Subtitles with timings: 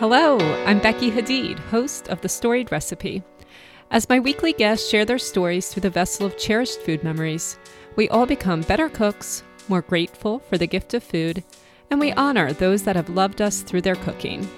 [0.00, 3.24] Hello, I'm Becky Hadeed, host of The Storied Recipe.
[3.90, 7.58] As my weekly guests share their stories through the vessel of cherished food memories,
[7.96, 11.42] we all become better cooks, more grateful for the gift of food,
[11.90, 14.48] and we honor those that have loved us through their cooking.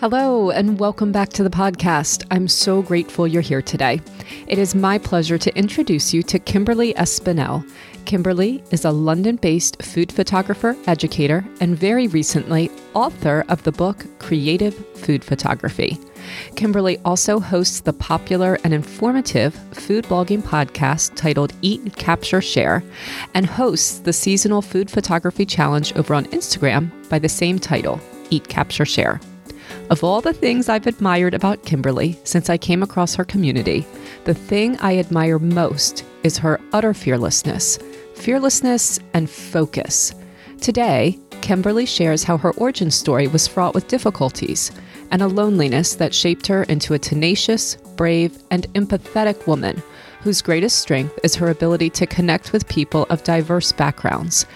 [0.00, 2.26] Hello, and welcome back to the podcast.
[2.32, 4.00] I'm so grateful you're here today.
[4.48, 7.64] It is my pleasure to introduce you to Kimberly Espinel.
[8.04, 14.04] Kimberly is a London based food photographer, educator, and very recently, author of the book
[14.18, 15.96] Creative Food Photography.
[16.56, 22.82] Kimberly also hosts the popular and informative food blogging podcast titled Eat, Capture, Share,
[23.32, 28.48] and hosts the seasonal food photography challenge over on Instagram by the same title, Eat,
[28.48, 29.20] Capture, Share.
[29.90, 33.86] Of all the things I've admired about Kimberly since I came across her community,
[34.24, 37.78] the thing I admire most is her utter fearlessness,
[38.14, 40.14] fearlessness and focus.
[40.62, 44.72] Today, Kimberly shares how her origin story was fraught with difficulties
[45.10, 49.82] and a loneliness that shaped her into a tenacious, brave, and empathetic woman
[50.22, 54.46] whose greatest strength is her ability to connect with people of diverse backgrounds,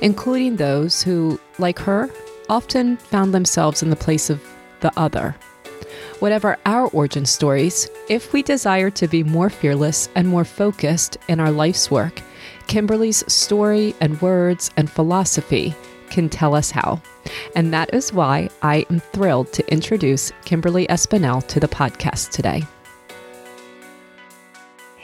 [0.00, 2.08] including those who, like her,
[2.48, 4.42] often found themselves in the place of
[4.80, 5.34] the other.
[6.18, 11.38] Whatever our origin stories, if we desire to be more fearless and more focused in
[11.40, 12.20] our life's work,
[12.66, 15.74] Kimberly's story and words and philosophy
[16.10, 17.00] can tell us how.
[17.54, 22.64] And that is why I am thrilled to introduce Kimberly Espinel to the podcast today.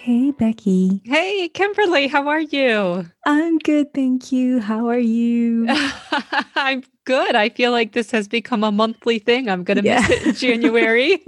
[0.04, 1.00] Hey, Becky.
[1.06, 3.06] Hey, Kimberly, how are you?
[3.24, 4.60] I'm good, thank you.
[4.60, 5.66] How are you?
[6.54, 7.34] I'm good.
[7.34, 9.48] I feel like this has become a monthly thing.
[9.48, 10.00] I'm going to yeah.
[10.00, 11.24] miss it in January.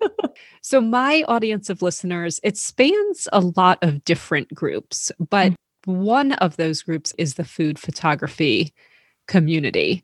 [0.62, 6.02] so, my audience of listeners, it spans a lot of different groups, but mm-hmm.
[6.02, 8.72] one of those groups is the food photography
[9.28, 10.02] community.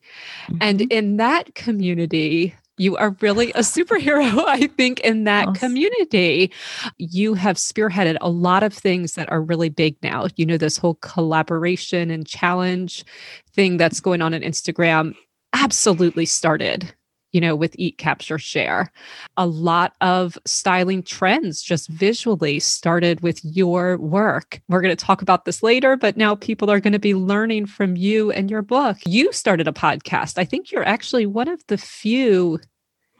[0.48, 0.58] Mm-hmm.
[0.60, 5.54] And in that community, you are really a superhero, I think, in that awesome.
[5.54, 6.50] community.
[6.98, 10.28] You have spearheaded a lot of things that are really big now.
[10.36, 13.04] You know, this whole collaboration and challenge
[13.52, 15.14] thing that's going on on Instagram
[15.52, 16.94] absolutely started
[17.32, 18.92] you know, with Eat, Capture, Share.
[19.36, 24.60] A lot of styling trends just visually started with your work.
[24.68, 27.66] We're going to talk about this later, but now people are going to be learning
[27.66, 28.98] from you and your book.
[29.06, 30.38] You started a podcast.
[30.38, 32.58] I think you're actually one of the few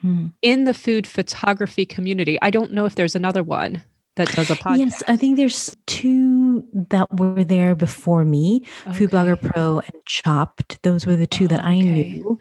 [0.01, 0.29] hmm.
[0.43, 2.39] in the food photography community.
[2.43, 3.83] I don't know if there's another one
[4.17, 4.79] that does a podcast.
[4.79, 8.99] Yes, I think there's two that were there before me okay.
[8.99, 10.83] Food Blogger Pro and Chopped.
[10.83, 11.69] Those were the two that okay.
[11.69, 12.39] I knew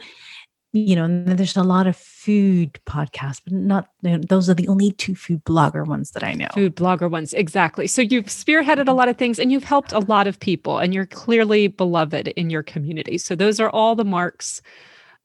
[0.72, 4.92] you know, and there's a lot of food podcasts, but not those are the only
[4.92, 6.48] two food blogger ones that I know.
[6.54, 7.88] Food blogger ones, exactly.
[7.88, 10.94] So you've spearheaded a lot of things and you've helped a lot of people, and
[10.94, 13.18] you're clearly beloved in your community.
[13.18, 14.62] So those are all the marks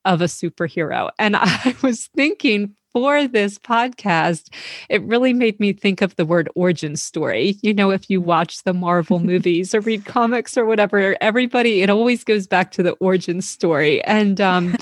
[0.04, 1.10] of a superhero.
[1.18, 4.54] And I was thinking for this podcast,
[4.88, 7.56] it really made me think of the word origin story.
[7.60, 11.90] You know, if you watch the Marvel movies or read comics or whatever, everybody, it
[11.90, 14.02] always goes back to the origin story.
[14.04, 14.76] And um,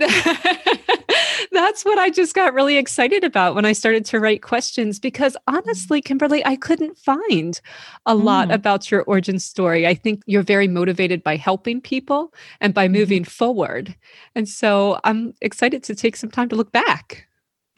[1.52, 5.36] that's what I just got really excited about when I started to write questions because
[5.46, 7.60] honestly, Kimberly, I couldn't find
[8.06, 8.54] a lot mm.
[8.54, 9.86] about your origin story.
[9.86, 12.94] I think you're very motivated by helping people and by mm-hmm.
[12.94, 13.28] moving mm.
[13.28, 13.94] forward.
[14.34, 17.26] And so I'm excited to take some time to look back.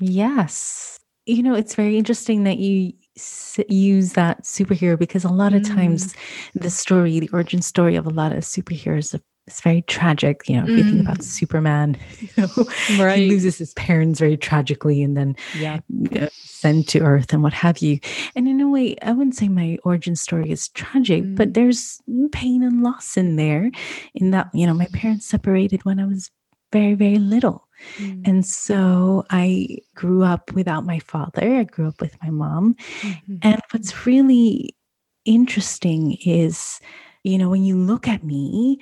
[0.00, 0.98] Yes.
[1.26, 2.92] You know, it's very interesting that you
[3.68, 5.74] use that superhero because a lot of mm.
[5.74, 6.14] times
[6.54, 10.48] the story, the origin story of a lot of superheroes is very tragic.
[10.48, 10.76] You know, if mm.
[10.78, 11.24] you think about mm.
[11.24, 13.18] Superman, you know, right.
[13.18, 15.80] he loses his parents very tragically and then yeah.
[16.32, 17.98] sent to Earth and what have you.
[18.34, 21.36] And in a way, I wouldn't say my origin story is tragic, mm.
[21.36, 22.00] but there's
[22.32, 23.70] pain and loss in there.
[24.14, 26.30] In that, you know, my parents separated when I was
[26.72, 27.66] very, very little.
[27.98, 28.26] Mm.
[28.26, 31.56] And so I grew up without my father.
[31.56, 32.74] I grew up with my mom.
[33.00, 33.36] Mm-hmm.
[33.42, 34.74] And what's really
[35.24, 36.80] interesting is,
[37.22, 38.80] you know, when you look at me,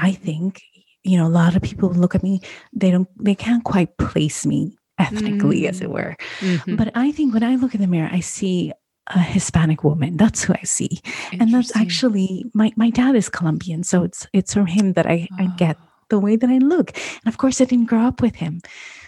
[0.00, 0.62] I think,
[1.04, 2.40] you know, a lot of people look at me,
[2.72, 5.68] they don't, they can't quite place me ethnically, mm.
[5.68, 5.94] as it mm.
[5.94, 6.16] were.
[6.40, 6.76] Mm-hmm.
[6.76, 8.72] But I think when I look in the mirror, I see
[9.06, 10.16] a Hispanic woman.
[10.16, 11.00] That's who I see.
[11.32, 13.82] And that's actually my my dad is Colombian.
[13.82, 15.44] So it's it's from him that I, oh.
[15.44, 16.92] I get ah the way that I look.
[17.24, 18.60] And of course, I didn't grow up with him.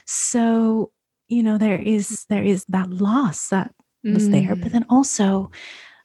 [0.06, 0.90] So,
[1.28, 4.32] you know, there is there is that loss that was mm.
[4.32, 4.56] there.
[4.56, 4.72] But mm.
[4.72, 5.50] then also,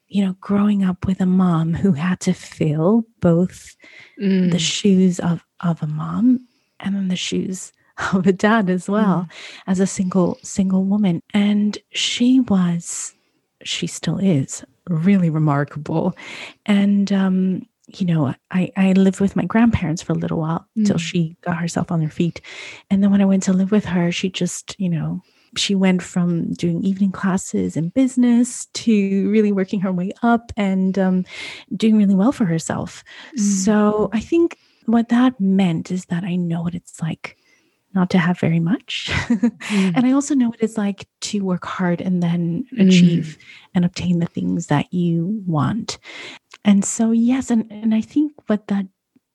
[0.08, 3.76] you know, growing up with a mom who had to fill both
[4.22, 4.52] mm.
[4.52, 6.48] the shoes of of a mom
[6.80, 7.74] and then the shoes
[8.14, 9.32] of a dad as well mm.
[9.68, 13.14] as a single single woman and she was
[13.64, 16.16] she still is really remarkable
[16.66, 20.86] and um you know, I, I lived with my grandparents for a little while mm.
[20.86, 22.42] till she got herself on her feet.
[22.90, 25.22] And then when I went to live with her, she just, you know,
[25.58, 30.98] she went from doing evening classes in business to really working her way up and
[30.98, 31.26] um,
[31.76, 33.04] doing really well for herself.
[33.38, 33.40] Mm.
[33.40, 37.38] So I think what that meant is that I know what it's like
[37.94, 39.10] not to have very much.
[39.12, 39.94] mm.
[39.96, 43.70] And I also know what it's like to work hard and then achieve mm.
[43.76, 45.98] and obtain the things that you want.
[46.64, 48.86] And so, yes, and, and I think what that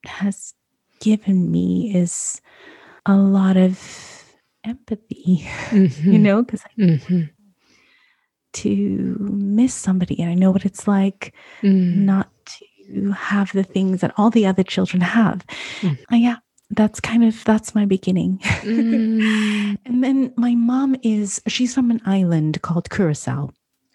[0.04, 0.54] has
[1.00, 2.40] given me is
[3.06, 4.21] a lot of
[4.64, 6.12] empathy, mm-hmm.
[6.12, 7.22] you know, because mm-hmm.
[8.54, 11.96] to miss somebody and I know what it's like mm.
[11.96, 15.44] not to have the things that all the other children have.
[15.80, 15.98] Mm.
[16.12, 16.36] Uh, yeah,
[16.70, 19.76] that's kind of that's my beginning mm.
[19.84, 23.50] and then my mom is she's from an island called curacao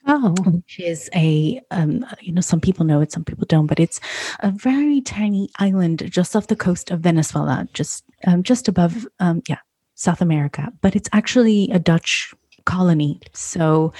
[0.09, 3.77] Oh, which is a um, you know some people know it, some people don't, but
[3.77, 3.99] it's
[4.39, 9.41] a very tiny island just off the coast of Venezuela, just um, just above um,
[9.49, 9.57] yeah
[9.97, 10.71] South America.
[10.81, 12.33] But it's actually a Dutch
[12.65, 13.19] colony.
[13.33, 13.91] So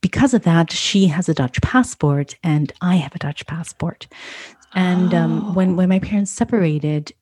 [0.00, 4.06] because of that, she has a Dutch passport and I have a Dutch passport.
[4.74, 7.12] And um, when when my parents separated,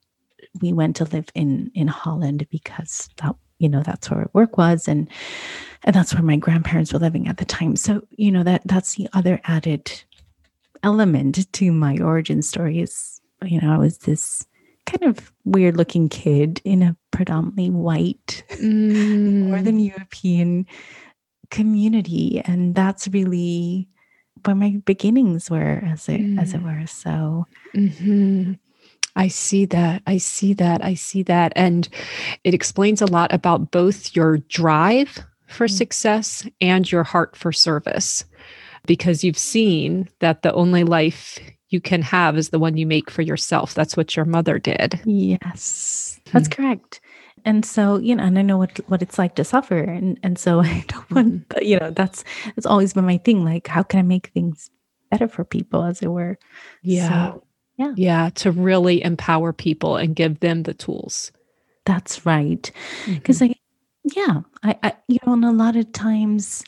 [0.60, 4.88] we went to live in in Holland because that you know that's where work was
[4.88, 5.08] and
[5.84, 8.96] and that's where my grandparents were living at the time so you know that that's
[8.96, 10.02] the other added
[10.82, 14.44] element to my origin story is you know i was this
[14.86, 19.46] kind of weird looking kid in a predominantly white mm.
[19.48, 20.66] northern european
[21.50, 23.88] community and that's really
[24.44, 26.40] where my beginnings were as it mm.
[26.40, 26.80] as it mm.
[26.80, 28.52] were so mm-hmm.
[29.16, 30.02] I see that.
[30.08, 30.84] I see that.
[30.84, 31.52] I see that.
[31.54, 31.88] And
[32.42, 35.76] it explains a lot about both your drive for mm-hmm.
[35.76, 38.24] success and your heart for service
[38.86, 41.38] because you've seen that the only life
[41.68, 43.74] you can have is the one you make for yourself.
[43.74, 45.00] That's what your mother did.
[45.04, 46.62] Yes, that's mm-hmm.
[46.62, 47.00] correct.
[47.46, 50.38] And so, you know, and I know what what it's like to suffer, and and
[50.38, 51.64] so I don't want, mm-hmm.
[51.64, 53.44] you know, that's that's always been my thing.
[53.44, 54.70] Like, how can I make things
[55.10, 56.38] better for people, as it were?
[56.82, 57.08] Yeah.
[57.08, 57.44] So,
[57.76, 57.92] yeah.
[57.96, 58.30] Yeah.
[58.36, 61.32] To really empower people and give them the tools.
[61.86, 62.70] That's right.
[63.06, 63.52] Because mm-hmm.
[63.52, 66.64] I, yeah, I, I, you know, and a lot of times,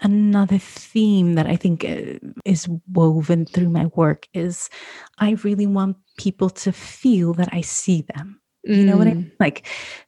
[0.00, 4.70] another theme that I think uh, is woven through my work is
[5.18, 8.37] I really want people to feel that I see them.
[8.64, 9.16] You know what I mm.
[9.16, 9.32] mean?
[9.40, 9.66] Like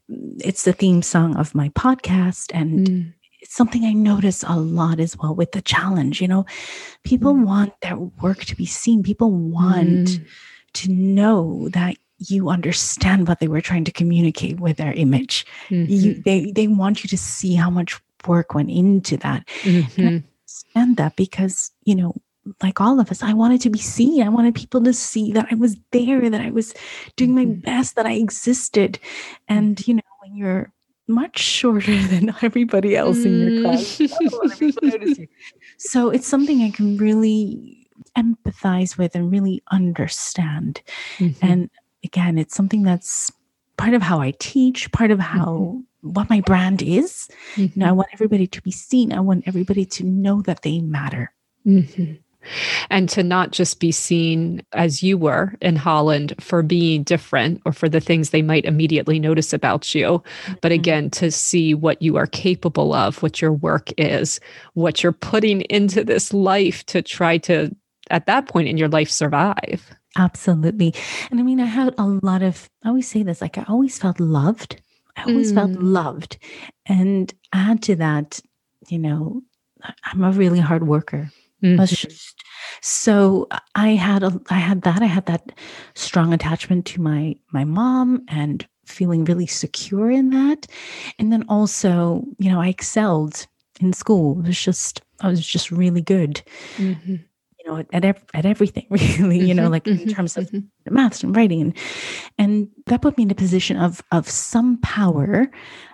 [0.09, 5.01] it's the theme song of my podcast and mm it's something I notice a lot
[5.01, 6.21] as well with the challenge.
[6.21, 6.47] You know,
[7.05, 7.45] people mm.
[7.45, 10.27] want their work to be seen, people want mm.
[10.75, 15.47] to know that you understand what they were trying to communicate with their image.
[15.71, 15.91] Mm-hmm.
[15.91, 19.47] You, they, they want you to see how much work went into that.
[19.63, 20.01] Mm-hmm.
[20.01, 22.15] And I understand that because, you know,
[22.63, 24.23] like all of us, I wanted to be seen.
[24.23, 26.75] I wanted people to see that I was there, that I was
[27.17, 27.61] doing my mm-hmm.
[27.61, 28.99] best, that I existed.
[29.49, 30.73] And, you know, when you're
[31.07, 33.27] much shorter than everybody else mm.
[33.27, 34.01] in your class.
[34.01, 35.29] you.
[35.79, 40.83] So it's something I can really empathize with and really understand.
[41.19, 41.47] Mm-hmm.
[41.47, 41.71] And
[42.05, 43.31] again, it's something that's
[43.77, 46.11] part of how I teach, part of how mm-hmm.
[46.13, 47.29] what my brand is.
[47.55, 47.63] Mm-hmm.
[47.63, 47.97] You know, I mm-hmm.
[47.97, 49.13] want everybody to be seen.
[49.13, 51.33] I want everybody to know that they matter.
[51.67, 52.15] Mm-hmm
[52.89, 57.73] and to not just be seen as you were in Holland for being different or
[57.73, 60.55] for the things they might immediately notice about you, mm-hmm.
[60.61, 64.41] but again, to see what you are capable of, what your work is,
[64.75, 67.75] what you're putting into this life to try to,
[68.11, 69.91] at that point in your life, survive.
[70.17, 70.95] Absolutely.
[71.31, 73.99] And I mean, I had a lot of, I always say this, like I always
[73.99, 74.81] felt loved.
[75.17, 75.57] I always mm.
[75.57, 76.39] felt loved.
[76.87, 78.41] And add to that,
[78.89, 79.43] you know,
[80.05, 81.31] I'm a really hard worker.
[81.63, 82.13] Mm-hmm.
[82.81, 85.03] So I had a, I had that.
[85.03, 85.53] I had that
[85.95, 90.67] strong attachment to my my mom and feeling really secure in that.
[91.19, 93.47] And then also, you know, I excelled
[93.81, 94.41] in school.
[94.41, 96.43] It was just I was just really good.
[96.77, 97.17] Mm-hmm.
[97.59, 99.39] You know, at at, at everything really.
[99.39, 99.73] You know, mm-hmm.
[99.73, 100.11] like in mm-hmm.
[100.11, 100.95] terms of mm-hmm.
[100.95, 101.77] maths and writing, and
[102.39, 105.51] and that put me in a position of of some power,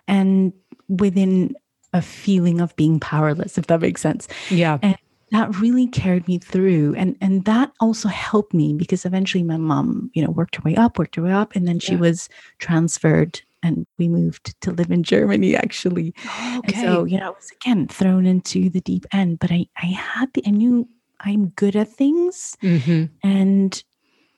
[0.06, 0.52] and
[0.88, 1.54] within
[1.92, 4.28] a feeling of being powerless, if that makes sense.
[4.50, 4.78] Yeah.
[4.82, 4.96] And
[5.32, 10.10] that really carried me through and and that also helped me because eventually my mom
[10.14, 11.98] you know worked her way up worked her way up and then she yeah.
[11.98, 12.28] was
[12.58, 16.14] transferred and we moved to live in germany actually
[16.58, 16.60] okay.
[16.64, 19.86] and so you know i was again thrown into the deep end but i i
[19.86, 20.88] had the i knew
[21.20, 23.04] i'm good at things mm-hmm.
[23.26, 23.82] and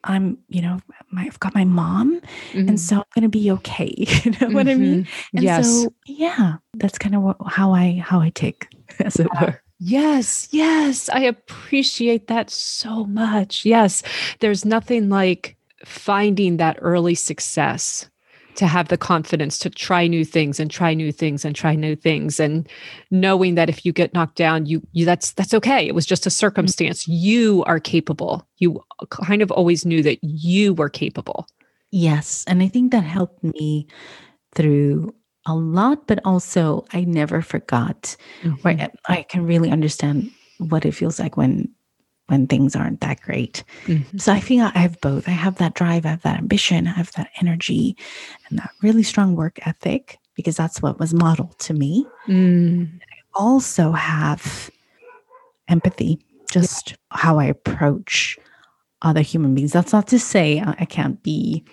[0.05, 0.79] I'm, you know,
[1.11, 2.21] my, I've got my mom,
[2.53, 2.69] mm-hmm.
[2.69, 3.93] and so I'm going to be okay.
[3.97, 4.55] you know mm-hmm.
[4.55, 5.05] what I mean?
[5.05, 5.37] Mm-hmm.
[5.37, 5.69] And yes.
[5.69, 8.69] so, yeah, that's kind of how I how I take,
[9.01, 9.61] as it were.
[9.81, 11.09] Yes, yes.
[11.09, 13.65] I appreciate that so much.
[13.65, 14.03] Yes.
[14.41, 18.09] There's nothing like finding that early success
[18.57, 21.95] to have the confidence to try new things and try new things and try new
[21.95, 22.69] things and
[23.13, 26.27] knowing that if you get knocked down you, you that's that's okay it was just
[26.27, 26.35] a mm-hmm.
[26.35, 31.47] circumstance you are capable you kind of always knew that you were capable
[31.93, 33.87] yes and i think that helped me
[34.57, 35.15] through
[35.49, 38.67] a lot, but also I never forgot, mm-hmm.
[38.67, 41.69] or I can really understand what it feels like when
[42.27, 43.65] when things aren't that great.
[43.87, 44.19] Mm-hmm.
[44.19, 45.27] So I think I have both.
[45.27, 47.97] I have that drive, I have that ambition, I have that energy,
[48.49, 52.07] and that really strong work ethic because that's what was modeled to me.
[52.27, 53.01] Mm.
[53.01, 54.71] I also have
[55.69, 56.21] empathy,
[56.53, 56.97] just yeah.
[57.11, 58.39] how I approach
[59.01, 59.73] other human beings.
[59.73, 61.65] That's not to say I can't be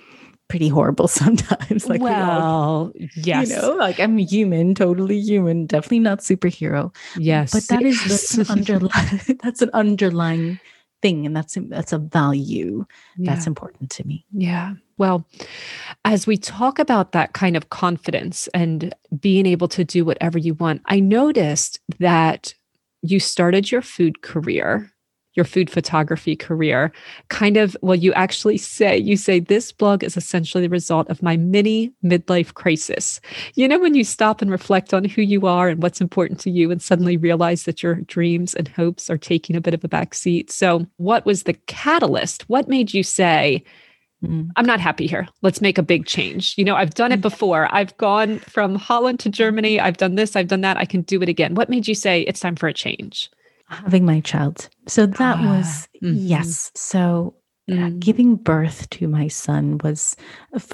[0.48, 1.88] pretty horrible sometimes.
[1.88, 6.94] Like, well, we all, yes, you know, like I'm human, totally human, definitely not superhero.
[7.18, 10.60] Yes, but that is that's an underlying that's an underlying
[11.02, 12.86] thing, and that's that's a value
[13.18, 13.34] yeah.
[13.34, 14.26] that's important to me.
[14.32, 14.74] Yeah.
[14.98, 15.28] Well,
[16.06, 20.54] as we talk about that kind of confidence and being able to do whatever you
[20.54, 22.54] want, I noticed that
[23.02, 24.95] you started your food career
[25.36, 26.92] your food photography career
[27.30, 31.22] kind of well you actually say you say this blog is essentially the result of
[31.22, 33.20] my mini midlife crisis
[33.54, 36.50] you know when you stop and reflect on who you are and what's important to
[36.50, 39.90] you and suddenly realize that your dreams and hopes are taking a bit of a
[39.90, 40.50] backseat.
[40.50, 43.64] so what was the catalyst what made you say
[44.24, 45.28] mm, I'm not happy here.
[45.42, 46.56] Let's make a big change.
[46.58, 47.24] You know, I've done it mm.
[47.24, 47.68] before.
[47.72, 49.80] I've gone from Holland to Germany.
[49.80, 50.78] I've done this, I've done that.
[50.78, 51.54] I can do it again.
[51.54, 53.30] What made you say it's time for a change?
[53.68, 54.70] Having my child.
[54.88, 56.14] So that ah, was, mm-hmm.
[56.16, 56.72] yes.
[56.76, 57.36] So
[57.70, 58.00] mm.
[58.00, 60.16] giving birth to my son was,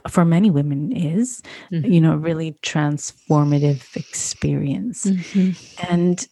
[0.07, 1.91] for many women, is, mm-hmm.
[1.91, 5.05] you know, really transformative experience.
[5.05, 5.91] Mm-hmm.
[5.91, 6.27] And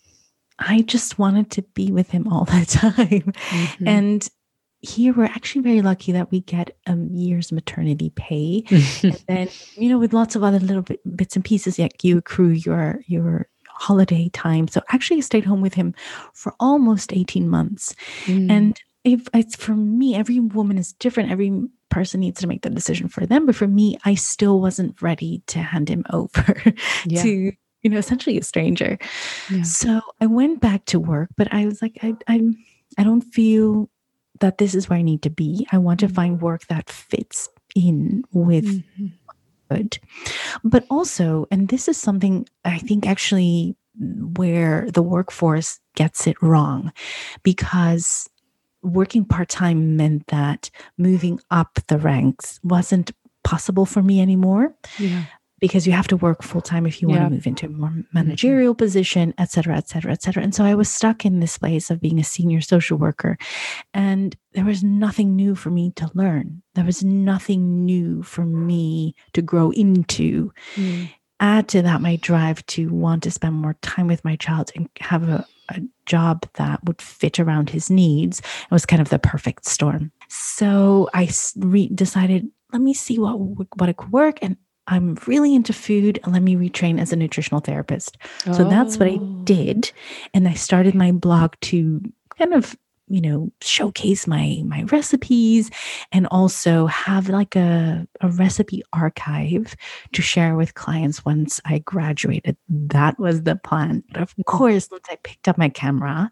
[0.60, 3.34] I just wanted to be with him all the time.
[3.34, 3.88] Mm-hmm.
[3.88, 4.30] And
[4.82, 8.64] here we're actually very lucky that we get a year's maternity pay
[9.04, 12.18] and then you know with lots of other little bit, bits and pieces like you
[12.18, 13.49] accrue your your
[13.80, 14.68] holiday time.
[14.68, 15.96] So actually I stayed home with him
[16.34, 17.96] for almost 18 months.
[18.26, 18.52] Mm.
[18.52, 21.32] And if it's for me, every woman is different.
[21.32, 23.46] Every person needs to make the decision for them.
[23.46, 26.62] But for me, I still wasn't ready to hand him over
[27.06, 27.24] yeah.
[27.24, 29.00] to, you know, essentially a stranger.
[29.50, 29.64] Yeah.
[29.64, 32.42] So I went back to work, but I was like, I, I,
[32.98, 33.90] I don't feel
[34.42, 35.66] that this is where I need to be.
[35.72, 36.16] I want to mm.
[36.16, 39.08] find work that fits in with mm-hmm
[39.70, 40.00] good.
[40.64, 46.94] But also, and this is something I think actually where the workforce gets it wrong
[47.44, 48.30] because
[48.82, 53.12] working part time meant that moving up the ranks wasn't
[53.44, 54.74] possible for me anymore.
[54.98, 55.26] Yeah
[55.60, 57.90] because you have to work full time if you want to move into a more
[57.90, 58.02] mm-hmm.
[58.14, 58.86] managerial mm-hmm.
[58.86, 60.44] position, et cetera, et cetera, et cetera.
[60.44, 63.38] And so I was stuck in this place of being a senior social worker.
[63.94, 66.62] And there was nothing new for me to learn.
[66.76, 70.52] There was nothing new for me to grow into.
[70.76, 71.10] Mm.
[71.42, 74.90] Add to that my drive to want to spend more time with my child and
[75.00, 78.40] have a, a job that would fit around his needs.
[78.40, 80.12] It was kind of the perfect storm.
[80.28, 83.38] So I re- decided, let me see what
[83.78, 84.40] what it could work.
[84.42, 84.58] And
[84.90, 86.20] I'm really into food.
[86.28, 88.18] Let me retrain as a nutritional therapist.
[88.48, 88.54] Oh.
[88.54, 89.42] So that's what I oh.
[89.44, 89.92] did.
[90.34, 92.02] And I started my blog to
[92.38, 92.76] kind of
[93.10, 95.72] you know showcase my my recipes
[96.12, 99.76] and also have like a, a recipe archive
[100.14, 105.08] to share with clients once i graduated that was the plan but of course once
[105.10, 106.32] i picked up my camera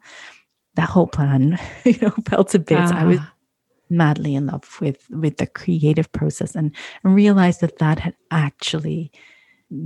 [0.75, 3.33] that whole plan you know fell to bits i was ah
[3.89, 9.11] madly in love with with the creative process and, and realized that that had actually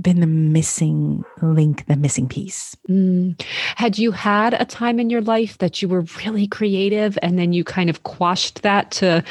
[0.00, 2.76] been the missing link, the missing piece.
[2.88, 3.40] Mm.
[3.76, 7.52] Had you had a time in your life that you were really creative and then
[7.52, 9.24] you kind of quashed that to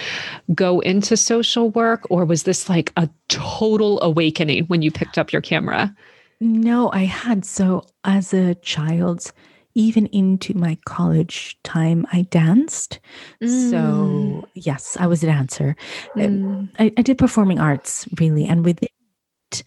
[0.53, 2.05] go into social work?
[2.09, 5.95] Or was this like a total awakening when you picked up your camera?
[6.41, 7.45] No, I had.
[7.45, 9.31] So as a child,
[9.75, 12.99] even into my college time, I danced.
[13.41, 13.69] Mm.
[13.69, 15.75] So, yes, I was a dancer.
[16.15, 16.69] Mm.
[16.79, 18.45] I, I, did performing arts, really.
[18.45, 19.63] And with it,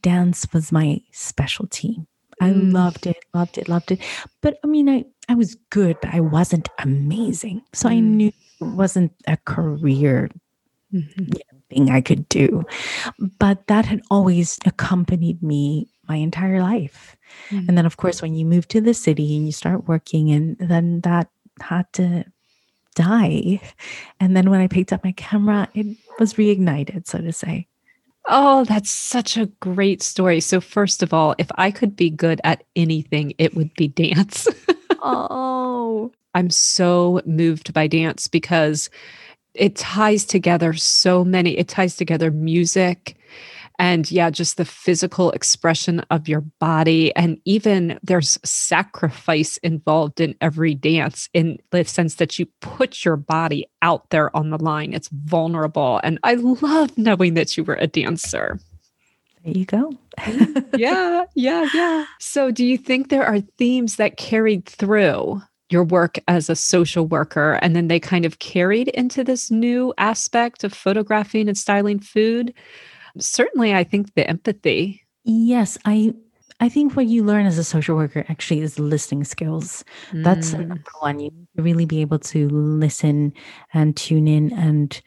[0.00, 1.98] dance was my specialty.
[2.40, 2.72] I mm.
[2.72, 4.00] loved it, loved it, loved it.
[4.40, 7.62] But I mean, I, I was good, but I wasn't amazing.
[7.72, 8.02] So I mm.
[8.02, 10.30] knew it wasn't a career
[10.92, 11.32] mm-hmm.
[11.70, 12.64] thing I could do.
[13.38, 17.16] But that had always accompanied me my entire life.
[17.50, 17.68] Mm-hmm.
[17.68, 20.56] And then, of course, when you move to the city and you start working, and
[20.58, 21.28] then that
[21.60, 22.24] had to
[22.94, 23.60] die.
[24.20, 27.66] And then when I picked up my camera, it was reignited, so to say.
[28.26, 30.40] Oh, that's such a great story.
[30.40, 34.46] So, first of all, if I could be good at anything, it would be dance.
[35.02, 38.90] oh, I'm so moved by dance because
[39.54, 43.16] it ties together so many, it ties together music
[43.82, 47.12] and yeah, just the physical expression of your body.
[47.16, 53.16] And even there's sacrifice involved in every dance in the sense that you put your
[53.16, 54.94] body out there on the line.
[54.94, 56.00] It's vulnerable.
[56.04, 58.60] And I love knowing that you were a dancer.
[59.44, 59.92] There you go.
[60.76, 62.04] yeah, yeah, yeah.
[62.20, 67.08] So, do you think there are themes that carried through your work as a social
[67.08, 71.98] worker and then they kind of carried into this new aspect of photographing and styling
[71.98, 72.54] food?
[73.18, 75.02] Certainly I think the empathy.
[75.24, 76.14] Yes, I
[76.60, 79.84] I think what you learn as a social worker actually is listening skills.
[80.12, 80.24] Mm.
[80.24, 81.18] That's number one.
[81.18, 83.32] You really be able to listen
[83.74, 85.00] and tune in and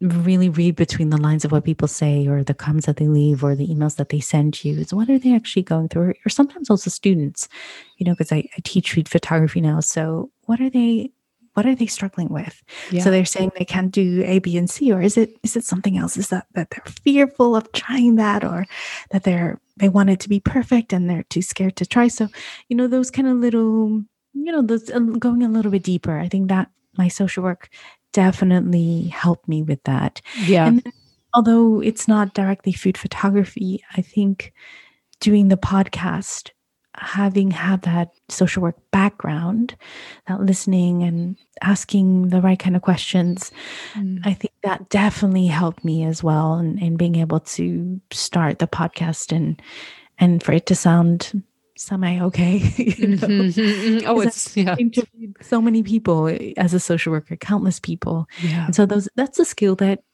[0.00, 3.42] really read between the lines of what people say or the comments that they leave
[3.42, 6.28] or the emails that they send you is what are they actually going through or
[6.28, 7.48] sometimes also students
[7.96, 11.10] you know because I, I teach food photography now so what are they
[11.54, 12.62] what are they struggling with?
[12.90, 13.02] Yeah.
[13.02, 15.64] so they're saying they can't do a b and c or is it is it
[15.64, 16.16] something else?
[16.16, 18.66] Is that that they're fearful of trying that or
[19.10, 22.08] that they're they want it to be perfect and they're too scared to try?
[22.08, 22.28] So
[22.68, 24.02] you know those kind of little
[24.34, 26.68] you know those going a little bit deeper i think that
[26.98, 27.68] my social work
[28.12, 30.20] definitely helped me with that.
[30.44, 30.66] Yeah.
[30.66, 30.82] Then,
[31.34, 34.52] although it's not directly food photography i think
[35.20, 36.50] doing the podcast
[36.96, 39.76] having had that social work background,
[40.28, 43.50] that listening and asking the right kind of questions,
[43.94, 44.20] mm.
[44.24, 48.66] I think that definitely helped me as well in, in being able to start the
[48.66, 49.60] podcast and
[50.18, 51.42] and for it to sound
[51.76, 52.60] semi okay.
[52.60, 54.06] mm-hmm, mm-hmm.
[54.06, 54.76] Oh, it's yeah.
[54.78, 58.26] Interviewed so many people as a social worker, countless people.
[58.40, 58.66] Yeah.
[58.66, 60.04] And so those that's a skill that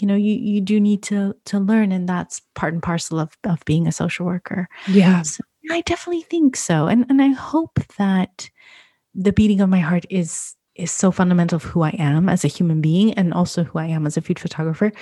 [0.00, 3.36] you know you you do need to to learn and that's part and parcel of
[3.44, 6.86] of being a social worker yeah so I definitely think so.
[6.86, 8.50] And and I hope that
[9.14, 12.48] the beating of my heart is is so fundamental of who I am as a
[12.48, 14.92] human being and also who I am as a food photographer,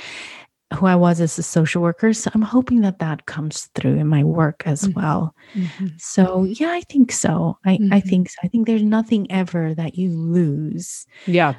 [0.75, 2.15] who I was as a social worker.
[2.15, 4.99] So I'm hoping that that comes through in my work as mm-hmm.
[4.99, 5.35] well.
[5.55, 5.89] Mm-hmm.
[5.99, 7.59] So yeah, I think so.
[7.65, 7.93] I mm-hmm.
[7.93, 8.39] I think so.
[8.43, 11.07] I think there's nothing ever that you lose.
[11.27, 11.55] Yeah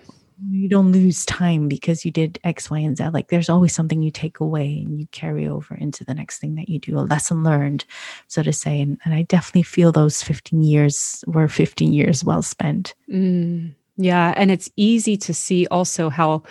[0.50, 3.10] you don't lose time because you did X, Y, and Z.
[3.10, 6.56] Like there's always something you take away and you carry over into the next thing
[6.56, 7.86] that you do, a lesson learned,
[8.28, 8.80] so to say.
[8.80, 12.94] And, and I definitely feel those 15 years were 15 years well spent.
[13.10, 14.34] Mm, yeah.
[14.38, 16.44] And it's easy to see also how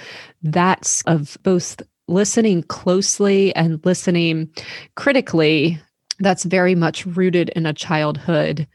[0.42, 4.50] that's of both listening closely and listening
[4.96, 5.80] critically,
[6.18, 8.66] that's very much rooted in a childhood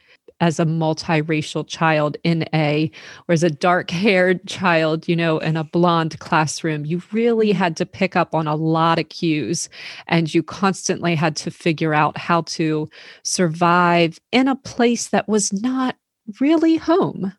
[0.42, 2.92] as a multiracial child in a
[3.30, 7.78] or as a dark haired child you know in a blonde classroom you really had
[7.78, 9.70] to pick up on a lot of cues
[10.08, 12.90] and you constantly had to figure out how to
[13.24, 15.96] survive in a place that was not
[16.40, 17.32] really home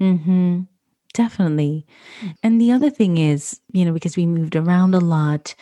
[0.00, 0.60] mm-hmm.
[1.12, 1.84] definitely
[2.42, 5.54] and the other thing is you know because we moved around a lot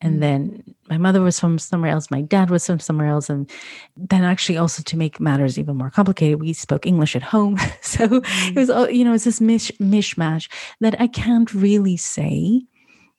[0.00, 0.20] and mm.
[0.20, 3.50] then my mother was from somewhere else my dad was from somewhere else and
[3.96, 8.22] then actually also to make matters even more complicated we spoke english at home so
[8.22, 10.48] it was all you know it's this mish, mishmash
[10.80, 12.62] that i can't really say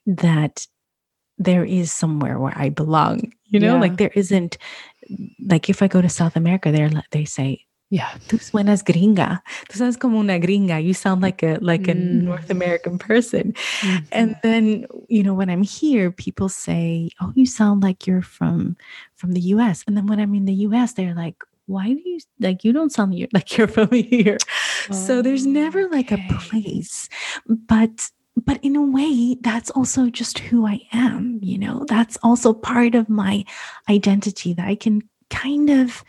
[0.05, 0.65] that
[1.37, 3.81] there is somewhere where i belong you know yeah.
[3.81, 4.57] like there isn't
[5.45, 8.09] like if i go to south america there they say yeah.
[8.27, 9.43] Tú suenas gringa.
[9.67, 10.79] Tú sabes como una gringa.
[10.83, 12.23] You sound like a like a mm.
[12.23, 13.53] North American person.
[13.81, 14.05] Mm-hmm.
[14.11, 18.77] And then, you know, when I'm here, people say, "Oh, you sound like you're from
[19.15, 22.19] from the US." And then when I'm in the US, they're like, "Why do you
[22.39, 24.37] like you don't sound like you're from here?"
[24.89, 26.27] Oh, so there's never like okay.
[26.29, 27.09] a place.
[27.47, 31.85] But but in a way that's also just who I am, you know.
[31.87, 33.45] That's also part of my
[33.89, 36.03] identity that I can kind of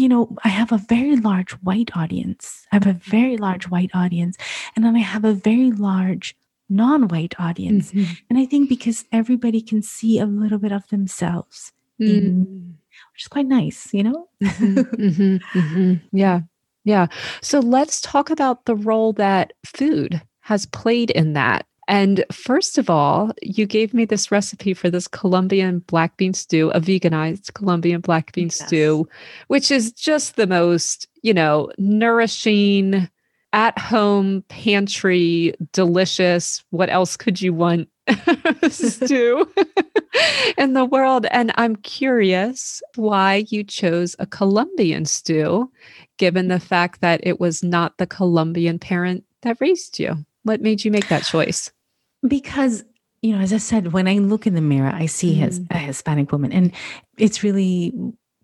[0.00, 2.66] you know, I have a very large white audience.
[2.72, 4.36] I have a very large white audience.
[4.74, 6.36] And then I have a very large
[6.68, 7.92] non white audience.
[7.92, 8.12] Mm-hmm.
[8.30, 12.08] And I think because everybody can see a little bit of themselves, mm.
[12.08, 12.78] in,
[13.12, 14.28] which is quite nice, you know?
[14.42, 16.16] mm-hmm, mm-hmm, mm-hmm.
[16.16, 16.40] yeah.
[16.84, 17.08] Yeah.
[17.42, 21.66] So let's talk about the role that food has played in that.
[21.88, 26.70] And first of all, you gave me this recipe for this Colombian black bean stew,
[26.70, 28.66] a veganized Colombian black bean yes.
[28.66, 29.08] stew,
[29.48, 33.08] which is just the most, you know, nourishing,
[33.52, 36.62] at home, pantry, delicious.
[36.70, 37.88] What else could you want?
[38.68, 39.50] stew
[40.58, 41.26] in the world.
[41.30, 45.70] And I'm curious why you chose a Colombian stew,
[46.18, 50.24] given the fact that it was not the Colombian parent that raised you.
[50.42, 51.70] What made you make that choice?
[52.26, 52.84] Because
[53.22, 55.38] you know, as I said, when I look in the mirror, I see mm.
[55.38, 56.72] his, a Hispanic woman, and
[57.16, 57.92] it's really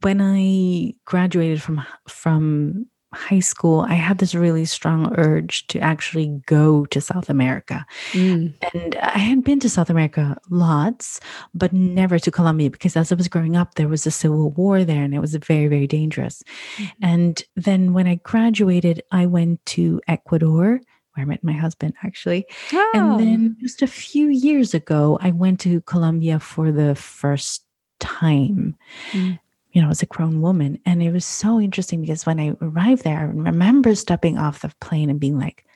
[0.03, 6.43] when I graduated from from high school, I had this really strong urge to actually
[6.47, 7.87] go to South America.
[8.13, 8.53] Mm.
[8.75, 11.21] And I had been to South America lots,
[11.55, 14.85] but never to Colombia because as I was growing up, there was a civil war
[14.85, 16.43] there and it was very, very dangerous.
[16.77, 17.05] Mm-hmm.
[17.05, 20.81] And then when I graduated, I went to Ecuador
[21.15, 22.47] where I met my husband actually.
[22.73, 22.91] Oh.
[22.95, 27.65] And then just a few years ago, I went to Colombia for the first
[28.01, 28.77] time.
[29.13, 29.39] Mm
[29.75, 30.79] you know, as a grown woman.
[30.87, 34.73] And it was so interesting because when I arrived there, I remember stepping off the
[34.81, 35.67] plane and being like,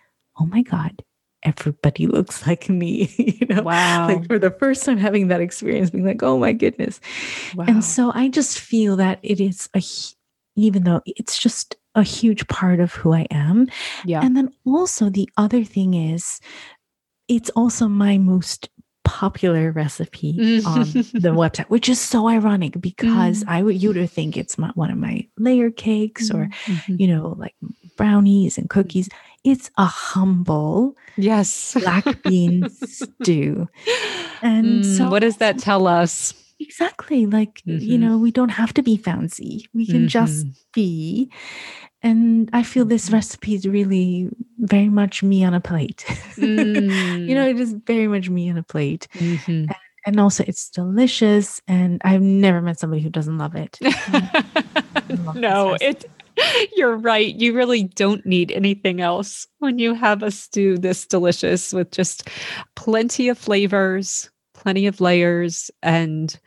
[0.40, 1.02] oh my God,
[1.42, 3.12] everybody looks like me.
[3.18, 4.06] you know, wow.
[4.06, 7.00] Like for the first time having that experience, being like, oh my goodness.
[7.56, 7.64] Wow.
[7.66, 9.82] And so I just feel that it is a,
[10.54, 13.68] even though it's just a huge part of who I am.
[14.04, 14.20] Yeah.
[14.22, 16.40] And then also the other thing is,
[17.28, 18.68] it's also my most
[19.04, 23.48] popular recipe on the website, which is so ironic because mm.
[23.48, 26.96] I would you would think it's my, one of my layer cakes or mm-hmm.
[26.98, 27.54] you know like
[27.96, 29.08] brownies and cookies.
[29.44, 33.68] It's a humble yes black bean stew.
[34.42, 36.34] And mm, so what does that tell us?
[36.60, 37.26] Exactly.
[37.26, 37.78] Like, mm-hmm.
[37.78, 39.68] you know, we don't have to be fancy.
[39.74, 40.06] We can mm-hmm.
[40.08, 41.30] just be.
[42.02, 43.14] And I feel this mm-hmm.
[43.14, 46.04] recipe is really very much me on a plate.
[46.36, 47.26] Mm.
[47.28, 47.50] you know, mm.
[47.50, 49.08] it is very much me on a plate.
[49.14, 49.50] Mm-hmm.
[49.50, 49.74] And,
[50.06, 51.60] and, also, it's delicious.
[51.68, 53.78] And I've never met somebody who doesn't love it.
[55.10, 56.10] love no, it.
[56.76, 57.34] You're right.
[57.34, 62.28] You really don't need anything else when you have a stew this delicious with just
[62.74, 66.38] plenty of flavors, plenty of layers, and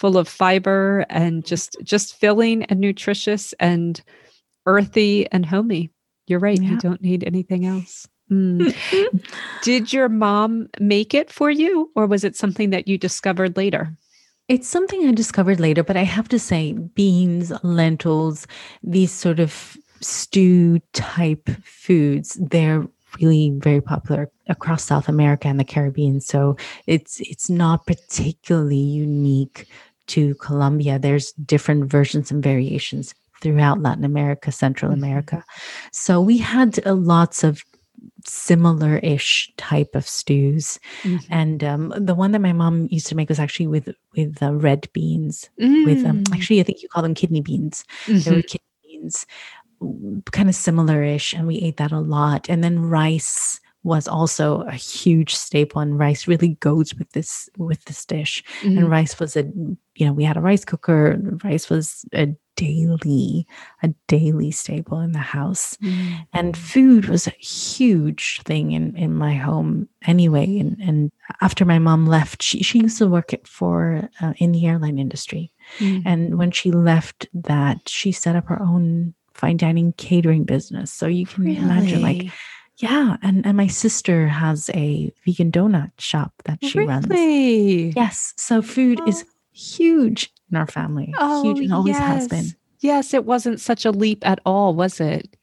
[0.00, 4.00] full of fiber and just just filling and nutritious and
[4.64, 5.90] earthy and homey.
[6.26, 6.60] You're right.
[6.60, 6.70] Yeah.
[6.70, 8.08] You don't need anything else.
[8.30, 8.72] Mm.
[9.64, 13.90] Did your mom make it for you, or was it something that you discovered later?
[14.46, 18.46] It's something I discovered later, but I have to say, beans, lentils,
[18.84, 22.86] these sort of stew type foods, they're
[23.18, 26.20] really very popular across South America and the Caribbean.
[26.20, 29.66] So it's it's not particularly unique
[30.10, 30.98] to Colombia.
[30.98, 35.02] There's different versions and variations throughout Latin America, Central mm-hmm.
[35.02, 35.44] America.
[35.92, 37.64] So we had uh, lots of
[38.24, 41.32] similar-ish type of stews mm-hmm.
[41.32, 44.54] and um, the one that my mom used to make was actually with with uh,
[44.54, 45.84] red beans mm.
[45.84, 46.34] with um, mm.
[46.34, 48.18] actually i think you call them kidney beans mm-hmm.
[48.18, 48.46] they were mm-hmm.
[48.46, 49.26] kidney beans
[50.32, 54.72] kind of similar-ish and we ate that a lot and then rice was also a
[54.72, 58.78] huge staple and rice really goes with this with this dish mm-hmm.
[58.78, 59.50] and rice was a
[60.00, 63.46] you know we had a rice cooker rice was a daily
[63.82, 66.16] a daily staple in the house mm-hmm.
[66.32, 71.78] and food was a huge thing in in my home anyway and and after my
[71.78, 76.06] mom left she, she used to work for uh, in the airline industry mm-hmm.
[76.06, 81.06] and when she left that she set up her own fine dining catering business so
[81.06, 81.56] you can really?
[81.56, 82.30] imagine like
[82.76, 86.88] yeah, and and my sister has a vegan donut shop that she really?
[86.88, 87.94] runs.
[87.94, 89.06] Yes, so food oh.
[89.06, 89.24] is
[89.60, 91.12] huge in our family.
[91.18, 92.00] Oh, huge and always yes.
[92.00, 92.46] has been.
[92.80, 95.36] Yes, it wasn't such a leap at all, was it?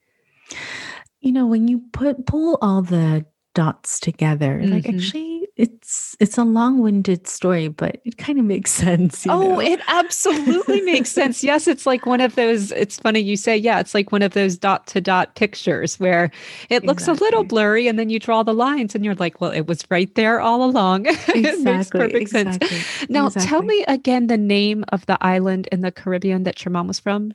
[1.20, 4.74] You know, when you put pull all the dots together, mm-hmm.
[4.74, 9.60] like actually it's it's a long-winded story but it kind of makes sense oh know?
[9.60, 11.44] it absolutely makes sense.
[11.44, 14.34] Yes it's like one of those it's funny you say yeah it's like one of
[14.34, 16.32] those dot to dot pictures where
[16.70, 19.52] it looks a little blurry and then you draw the lines and you're like well
[19.52, 21.08] it was right there all along.
[21.08, 23.50] Exactly, it makes perfect exactly, sense now exactly.
[23.50, 27.00] tell me again the name of the island in the caribbean that your mom was
[27.00, 27.32] from.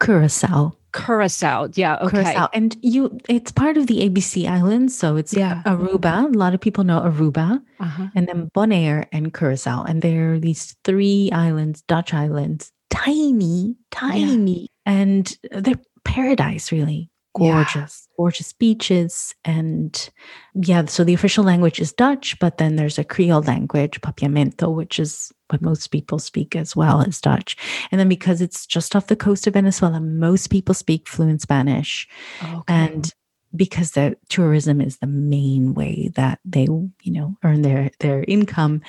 [0.00, 1.68] Curacao Curacao.
[1.74, 1.98] Yeah.
[2.02, 2.22] Okay.
[2.22, 2.48] Curacao.
[2.52, 4.96] And you, it's part of the ABC Islands.
[4.96, 5.62] So it's yeah.
[5.66, 6.34] Aruba.
[6.34, 7.62] A lot of people know Aruba.
[7.78, 8.06] Uh-huh.
[8.14, 9.84] And then Bonaire and Curacao.
[9.84, 14.70] And there are these three islands, Dutch islands, tiny, tiny.
[14.86, 14.92] Yeah.
[14.92, 18.14] And they're paradise, really gorgeous, yeah.
[18.16, 19.34] gorgeous beaches.
[19.44, 20.10] And
[20.54, 24.98] yeah, so the official language is Dutch, but then there's a Creole language, Papiamento, which
[24.98, 27.56] is what most people speak as well as Dutch.
[27.90, 32.08] And then because it's just off the coast of Venezuela, most people speak fluent Spanish.
[32.42, 32.62] Okay.
[32.68, 33.12] And
[33.54, 38.82] because the tourism is the main way that they, you know, earn their their income,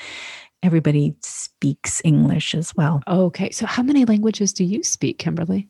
[0.63, 3.01] everybody speaks English as well.
[3.07, 3.51] Okay.
[3.51, 5.69] So how many languages do you speak, Kimberly?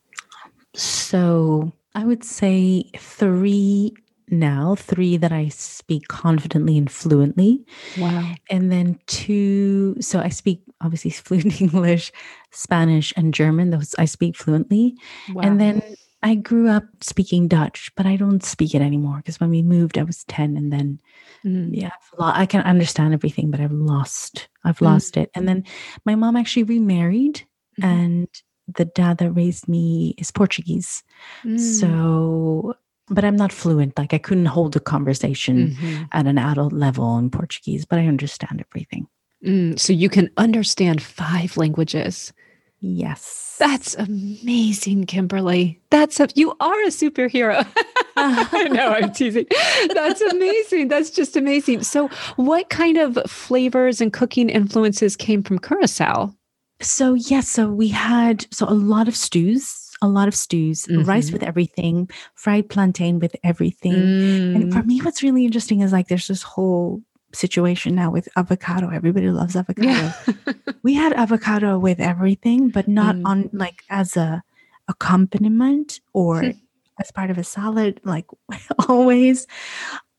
[0.74, 3.92] So I would say three
[4.30, 7.66] now, three that I speak confidently and fluently.
[7.98, 8.36] Wow.
[8.52, 12.12] And then two, so I speak obviously fluent English,
[12.52, 13.72] Spanish, and German.
[13.72, 14.96] Those I speak fluently.
[15.34, 15.42] Wow.
[15.42, 15.82] And then
[16.22, 19.98] I grew up speaking Dutch, but I don't speak it anymore because when we moved,
[19.98, 21.00] I was 10 and then
[21.44, 21.70] mm.
[21.72, 24.86] yeah, I can understand everything, but I've lost, I've mm.
[24.86, 25.32] lost it.
[25.34, 25.64] And then
[26.06, 27.42] my mom actually remarried
[27.82, 27.86] mm-hmm.
[27.86, 28.28] and
[28.68, 31.04] the dad that raised me is Portuguese.
[31.44, 31.60] Mm.
[31.60, 32.76] So,
[33.10, 33.98] but I'm not fluent.
[33.98, 36.04] Like I couldn't hold a conversation mm-hmm.
[36.12, 39.08] at an adult level in Portuguese, but I understand everything.
[39.46, 42.34] Mm, so you can understand five languages.
[42.80, 43.56] Yes.
[43.60, 45.82] That's amazing, Kimberly.
[45.90, 47.66] That's a you are a superhero.
[48.16, 49.48] I know I'm teasing.
[49.94, 50.88] That's amazing.
[50.88, 51.84] That's just amazing.
[51.84, 56.34] So, what kind of flavors and cooking influences came from Curacao?
[56.82, 60.86] So, yes, yeah, so we had so a lot of stews, a lot of stews,
[60.86, 61.04] mm-hmm.
[61.04, 63.94] rice with everything, fried plantain with everything.
[63.94, 64.56] Mm.
[64.56, 67.02] And for me what's really interesting is like there's this whole
[67.34, 68.90] situation now with avocado.
[68.90, 69.88] Everybody loves avocado.
[69.90, 70.14] Yeah.
[70.84, 73.26] we had avocado with everything, but not mm.
[73.26, 74.44] on like as a
[74.88, 76.52] accompaniment or hmm.
[77.00, 78.26] as part of a salad, like
[78.88, 79.48] always.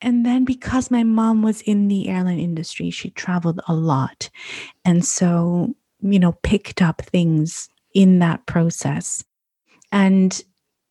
[0.00, 4.30] And then because my mom was in the airline industry, she traveled a lot.
[4.84, 9.24] And so, you know, picked up things in that process.
[9.90, 10.40] And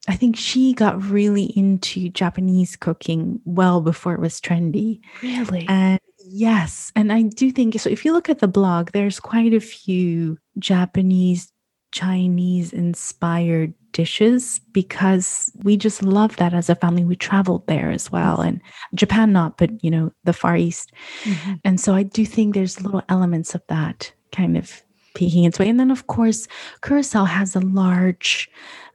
[0.08, 5.02] I think she got really into Japanese cooking well before it was trendy.
[5.22, 5.65] Really?
[5.67, 6.91] And Yes.
[6.96, 7.89] And I do think so.
[7.89, 11.52] If you look at the blog, there's quite a few Japanese,
[11.91, 17.06] Chinese inspired dishes because we just love that as a family.
[17.06, 18.41] We traveled there as well.
[18.41, 18.62] And
[18.93, 20.91] Japan, not, but, you know, the Far East.
[21.24, 21.54] Mm-hmm.
[21.63, 24.84] And so I do think there's little elements of that kind of
[25.17, 25.67] peeking its way.
[25.67, 26.47] And then, of course,
[26.82, 28.49] Curacao has a large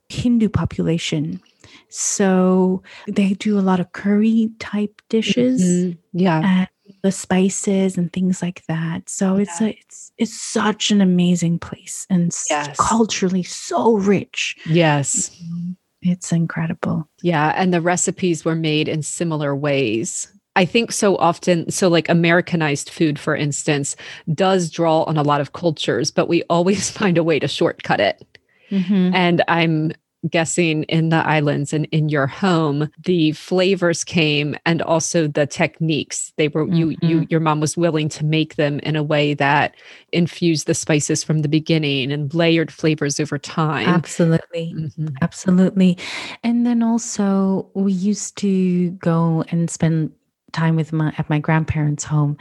[0.08, 1.40] Hindu population.
[1.88, 5.62] So they do a lot of curry type dishes.
[5.62, 6.18] Mm-hmm.
[6.18, 6.42] Yeah.
[6.44, 6.68] And
[7.02, 9.08] the spices and things like that.
[9.08, 9.42] So yeah.
[9.42, 12.76] it's a, it's it's such an amazing place and yes.
[12.78, 14.56] culturally so rich.
[14.66, 15.30] Yes.
[15.30, 15.72] Mm-hmm.
[16.02, 17.08] It's incredible.
[17.22, 20.32] Yeah, and the recipes were made in similar ways.
[20.54, 23.96] I think so often, so like Americanized food, for instance,
[24.34, 28.00] does draw on a lot of cultures, but we always find a way to shortcut
[28.00, 28.38] it.
[28.70, 29.14] Mm-hmm.
[29.14, 29.92] And I'm
[30.30, 36.32] guessing in the islands and in your home the flavors came and also the techniques
[36.36, 36.74] they were mm-hmm.
[36.74, 37.24] you you mm-hmm.
[37.28, 39.74] your mom was willing to make them in a way that
[40.12, 45.08] infused the spices from the beginning and layered flavors over time absolutely mm-hmm.
[45.22, 45.98] absolutely
[46.44, 50.12] and then also we used to go and spend
[50.52, 52.36] time with my at my grandparents home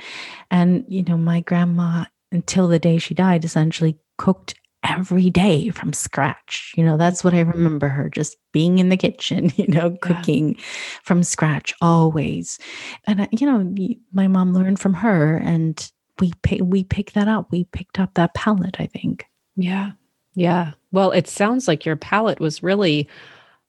[0.49, 5.93] and you know my grandma until the day she died essentially cooked every day from
[5.93, 6.73] scratch.
[6.75, 7.51] You know, that's what I mm-hmm.
[7.51, 10.61] remember her just being in the kitchen, you know, cooking yeah.
[11.03, 12.59] from scratch always.
[13.05, 13.73] And, uh, you know,
[14.13, 17.51] my mom learned from her and we pay, we picked that up.
[17.51, 19.25] We picked up that palate, I think.
[19.55, 19.91] Yeah.
[20.33, 20.71] Yeah.
[20.91, 23.09] Well, it sounds like your palate was really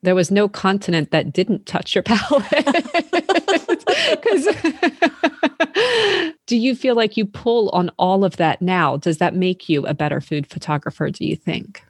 [0.04, 2.44] there was no continent that didn't touch your palate.
[4.10, 4.46] Because
[6.46, 8.96] do you feel like you pull on all of that now?
[8.96, 11.84] Does that make you a better food photographer, do you think?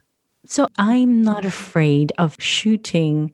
[0.45, 3.33] So I'm not afraid of shooting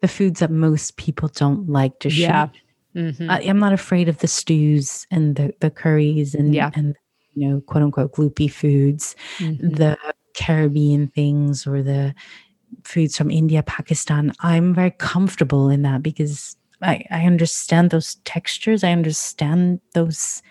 [0.00, 2.22] the foods that most people don't like to shoot.
[2.22, 2.48] Yeah.
[2.94, 3.28] Mm-hmm.
[3.28, 6.70] I, am not afraid of the stews and the, the curries and, yeah.
[6.74, 6.94] and,
[7.34, 9.70] you know, quote unquote, gloopy foods, mm-hmm.
[9.70, 9.98] the
[10.34, 12.14] Caribbean things or the
[12.84, 14.32] foods from India, Pakistan.
[14.40, 18.84] I'm very comfortable in that because I, I understand those textures.
[18.84, 20.42] I understand those.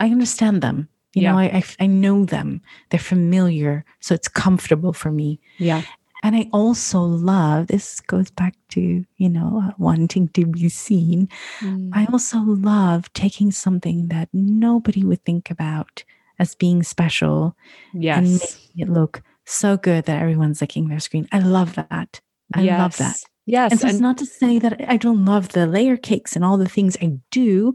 [0.00, 0.88] I understand them.
[1.14, 1.32] You yeah.
[1.32, 2.62] know, I, I, I know them.
[2.88, 5.40] They're familiar, so it's comfortable for me.
[5.58, 5.82] Yeah.
[6.22, 11.28] And I also love this goes back to, you know, uh, wanting to be seen.
[11.60, 11.90] Mm.
[11.92, 16.04] I also love taking something that nobody would think about
[16.38, 17.56] as being special
[17.92, 18.18] yes.
[18.18, 21.28] and making it look so good that everyone's licking their screen.
[21.32, 22.20] I love that.
[22.54, 22.78] I yes.
[22.78, 23.24] love that.
[23.46, 23.72] Yes.
[23.72, 26.44] And so and- it's not to say that I don't love the layer cakes and
[26.44, 27.74] all the things I do,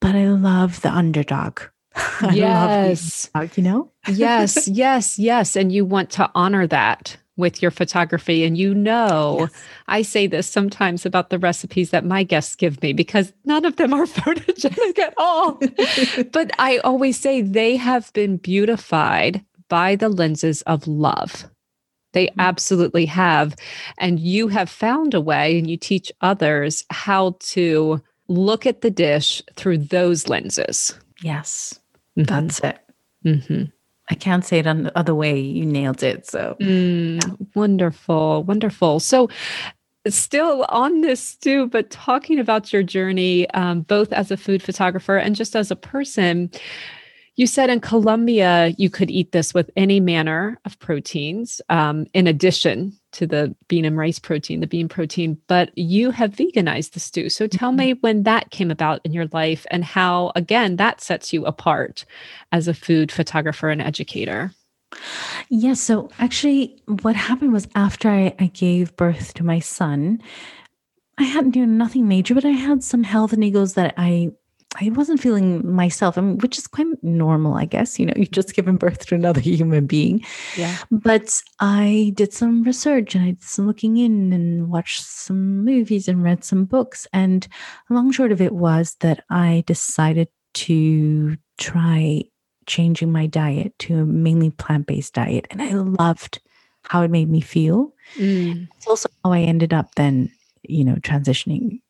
[0.00, 1.60] but I love the underdog.
[1.94, 3.30] I yes.
[3.34, 3.92] Underdog, you know?
[4.12, 5.56] yes, yes, yes.
[5.56, 8.44] And you want to honor that with your photography.
[8.44, 9.62] And you know, yes.
[9.88, 13.76] I say this sometimes about the recipes that my guests give me because none of
[13.76, 15.58] them are photogenic at all.
[16.32, 21.46] but I always say they have been beautified by the lenses of love.
[22.12, 22.40] They mm-hmm.
[22.40, 23.56] absolutely have.
[23.98, 28.90] And you have found a way, and you teach others how to look at the
[28.90, 30.98] dish through those lenses.
[31.22, 31.78] Yes,
[32.16, 32.24] mm-hmm.
[32.24, 32.78] that's it.
[33.24, 33.64] Mm-hmm.
[34.10, 35.38] I can't say it any other way.
[35.38, 36.26] You nailed it.
[36.26, 37.46] So mm, yeah.
[37.54, 39.00] wonderful, wonderful.
[39.00, 39.28] So,
[40.08, 45.16] still on this too, but talking about your journey, um, both as a food photographer
[45.16, 46.50] and just as a person,
[47.40, 52.26] you said in Colombia you could eat this with any manner of proteins, um, in
[52.26, 57.00] addition to the bean and rice protein, the bean protein, but you have veganized the
[57.00, 57.30] stew.
[57.30, 57.78] So tell mm-hmm.
[57.78, 62.04] me when that came about in your life and how, again, that sets you apart
[62.52, 64.52] as a food photographer and educator.
[64.92, 65.00] Yes.
[65.48, 70.20] Yeah, so actually, what happened was after I, I gave birth to my son,
[71.16, 74.32] I hadn't done nothing major, but I had some health niggles that I
[74.76, 77.98] I wasn't feeling myself, I mean, which is quite normal, I guess.
[77.98, 80.24] You know, you've just given birth to another human being.
[80.56, 80.76] Yeah.
[80.90, 86.06] But I did some research and I did some looking in and watched some movies
[86.06, 87.08] and read some books.
[87.12, 87.48] And
[87.88, 92.22] long short of it was that I decided to try
[92.66, 95.46] changing my diet to a mainly plant based diet.
[95.50, 96.40] And I loved
[96.84, 97.92] how it made me feel.
[98.16, 98.68] Mm.
[98.76, 100.30] It's also how I ended up then,
[100.62, 101.80] you know, transitioning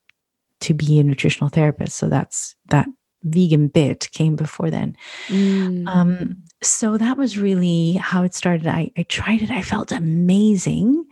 [0.60, 1.96] to be a nutritional therapist.
[1.96, 2.86] So that's that
[3.22, 4.96] vegan bit came before then.
[5.28, 5.86] Mm.
[5.86, 8.66] Um, so that was really how it started.
[8.66, 9.50] I, I tried it.
[9.50, 11.04] I felt amazing.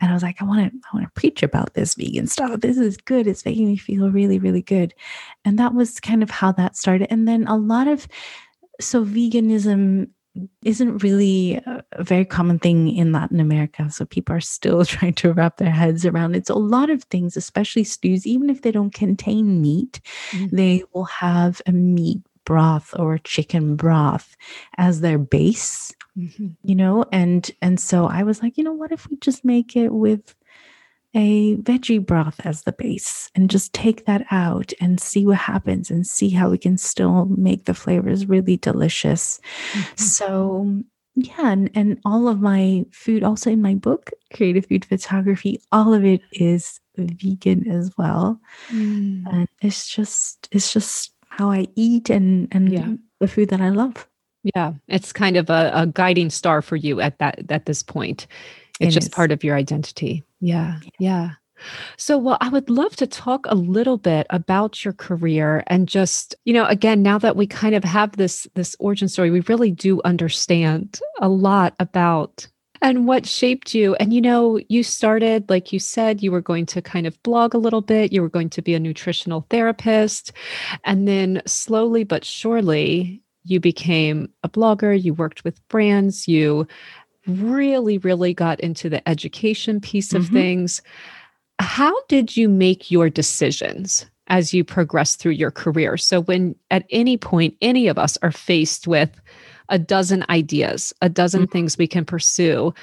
[0.00, 2.60] And I was like, I want to, I want to preach about this vegan stuff.
[2.60, 3.26] This is good.
[3.26, 4.94] It's making me feel really, really good.
[5.44, 7.08] And that was kind of how that started.
[7.10, 8.06] And then a lot of,
[8.80, 10.08] so veganism
[10.64, 13.90] isn't really a very common thing in Latin America.
[13.90, 16.46] So people are still trying to wrap their heads around it.
[16.46, 20.54] So a lot of things, especially stews, even if they don't contain meat, mm-hmm.
[20.54, 24.36] they will have a meat broth or chicken broth
[24.76, 25.94] as their base.
[26.16, 26.48] Mm-hmm.
[26.62, 29.74] You know, and and so I was like, you know, what if we just make
[29.74, 30.34] it with
[31.14, 35.90] a veggie broth as the base and just take that out and see what happens
[35.90, 39.40] and see how we can still make the flavors really delicious.
[39.72, 39.96] Mm-hmm.
[39.96, 40.82] So,
[41.14, 45.94] yeah, and, and all of my food, also in my book, Creative Food Photography, all
[45.94, 48.40] of it is vegan as well.
[48.70, 49.22] Mm.
[49.32, 52.92] And it's just, it's just how I eat and, and yeah.
[53.20, 54.08] the food that I love.
[54.54, 58.26] Yeah, it's kind of a, a guiding star for you at that at this point.
[58.80, 59.14] It's it just is.
[59.14, 60.22] part of your identity.
[60.44, 60.78] Yeah.
[60.98, 61.30] Yeah.
[61.96, 66.34] So, well, I would love to talk a little bit about your career and just,
[66.44, 69.70] you know, again, now that we kind of have this this origin story, we really
[69.70, 72.46] do understand a lot about
[72.82, 73.94] and what shaped you.
[73.94, 77.54] And you know, you started like you said you were going to kind of blog
[77.54, 80.32] a little bit, you were going to be a nutritional therapist,
[80.84, 86.66] and then slowly but surely you became a blogger, you worked with brands, you
[87.26, 90.34] really, really got into the education piece of mm-hmm.
[90.34, 90.82] things.
[91.58, 95.96] How did you make your decisions as you progress through your career?
[95.96, 99.20] So, when at any point any of us are faced with
[99.68, 101.52] a dozen ideas, a dozen mm-hmm.
[101.52, 102.74] things we can pursue,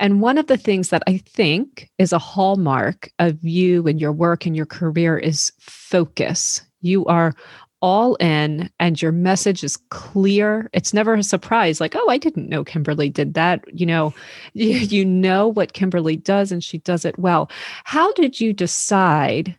[0.00, 4.12] and one of the things that I think is a hallmark of you and your
[4.12, 6.62] work and your career is focus.
[6.80, 7.34] You are
[7.82, 12.48] all in and your message is clear it's never a surprise like oh i didn't
[12.48, 14.14] know kimberly did that you know?
[14.52, 17.50] You, you know what kimberly does and she does it well.
[17.84, 19.56] How did you decide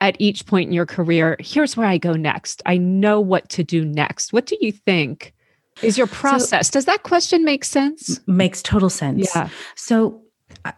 [0.00, 2.62] at each point in your career here's where i go next.
[2.64, 4.32] I know what to do next.
[4.32, 5.34] What do you think
[5.82, 6.68] is your process?
[6.68, 8.20] So, does that question make sense?
[8.26, 9.30] Makes total sense.
[9.34, 9.48] Yeah.
[9.74, 10.22] So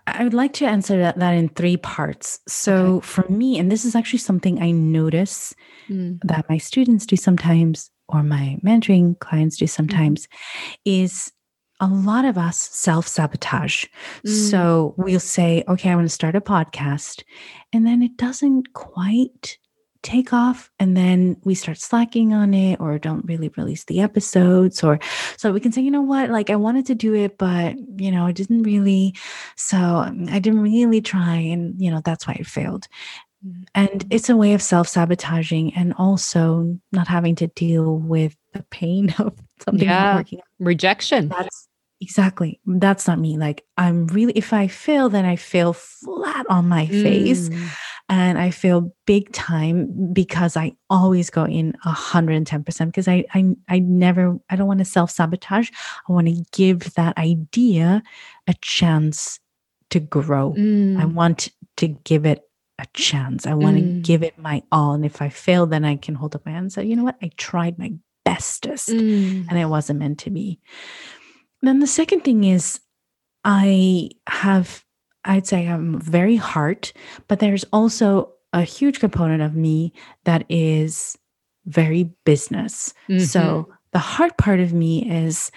[0.07, 2.41] I would like to answer that, that in three parts.
[2.49, 3.07] So, okay.
[3.07, 5.55] for me, and this is actually something I notice
[5.89, 6.19] mm.
[6.25, 9.71] that my students do sometimes, or my mentoring clients do mm-hmm.
[9.71, 10.77] sometimes, mm.
[10.85, 11.33] is
[11.81, 13.87] a lot of us self sabotage.
[14.27, 14.51] Mm.
[14.51, 17.23] So, we'll say, okay, I want to start a podcast,
[17.73, 19.59] and then it doesn't quite
[20.03, 24.83] take off and then we start slacking on it or don't really release the episodes
[24.83, 24.99] or
[25.37, 26.31] so we can say you know what?
[26.31, 29.15] Like i wanted to do it but you know i didn't really
[29.57, 32.87] so um, i didn't really try and you know that's why it failed.
[33.75, 39.15] And it's a way of self-sabotaging and also not having to deal with the pain
[39.19, 39.35] of
[39.65, 40.17] something yeah.
[40.17, 41.29] working rejection.
[41.29, 41.69] That's
[42.01, 42.61] exactly.
[42.67, 43.39] That's not me.
[43.39, 47.69] Like i'm really if i fail then i fail flat on my mm.
[48.11, 53.79] And I feel big time because I always go in 110% because I, I, I
[53.79, 55.71] never, I don't want to self sabotage.
[56.09, 58.03] I want to give that idea
[58.49, 59.39] a chance
[59.91, 60.55] to grow.
[60.59, 61.01] Mm.
[61.01, 62.43] I want to give it
[62.81, 63.47] a chance.
[63.47, 63.81] I want mm.
[63.81, 64.95] to give it my all.
[64.95, 67.05] And if I fail, then I can hold up my hand and say, you know
[67.05, 67.19] what?
[67.23, 67.93] I tried my
[68.25, 69.47] bestest mm.
[69.49, 70.59] and it wasn't meant to be.
[71.63, 72.81] Then the second thing is,
[73.45, 74.85] I have
[75.25, 76.93] I'd say I'm very heart,
[77.29, 79.93] but there's also a huge component of me
[80.25, 81.17] that is
[81.67, 82.95] very business.
[83.09, 83.25] Mm-hmm.
[83.25, 85.51] So the hard part of me is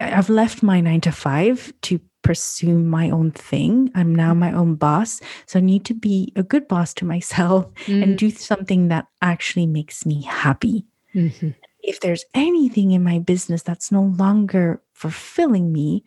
[0.00, 3.90] I've left my nine to five to pursue my own thing.
[3.94, 5.20] I'm now my own boss.
[5.46, 8.02] So I need to be a good boss to myself mm-hmm.
[8.02, 8.16] and mm.
[8.16, 10.86] do something that actually makes me happy.
[11.14, 11.50] Mm-hmm.
[11.80, 16.04] If there's anything in my business that's no longer fulfilling me,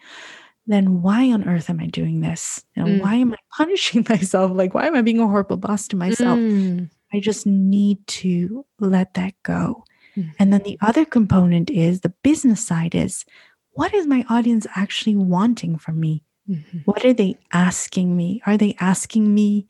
[0.68, 2.63] then why on earth am I doing this?
[2.76, 3.01] And mm.
[3.01, 4.51] why am I punishing myself?
[4.53, 6.39] Like, why am I being a horrible boss to myself?
[6.39, 6.89] Mm.
[7.13, 9.84] I just need to let that go.
[10.18, 10.32] Mm.
[10.39, 13.26] And then the other component is the business side is
[13.72, 16.24] what is my audience actually wanting from me?
[16.49, 16.80] Mm-hmm.
[16.86, 18.41] What are they asking me?
[18.45, 19.68] Are they asking me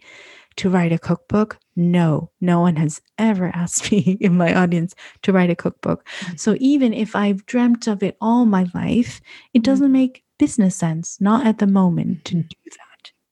[0.57, 1.57] to write a cookbook?
[1.75, 4.93] No, no one has ever asked me in my audience
[5.23, 6.05] to write a cookbook.
[6.19, 6.35] Mm-hmm.
[6.37, 9.21] So even if I've dreamt of it all my life,
[9.53, 9.63] it mm-hmm.
[9.63, 12.47] doesn't make business sense, not at the moment to mm-hmm.
[12.47, 12.85] do that.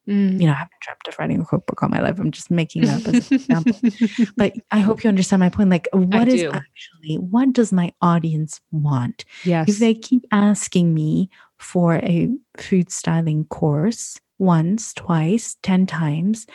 [0.07, 0.41] Mm.
[0.41, 2.19] You know, I haven't dreamt of writing a cookbook all my life.
[2.19, 3.79] I'm just making that as an example.
[4.35, 5.69] but I hope you understand my point.
[5.69, 6.51] Like, what I is do.
[6.51, 9.23] actually, what does my audience want?
[9.45, 9.69] Yes.
[9.69, 16.47] If they keep asking me for a food styling course once, twice, 10 times,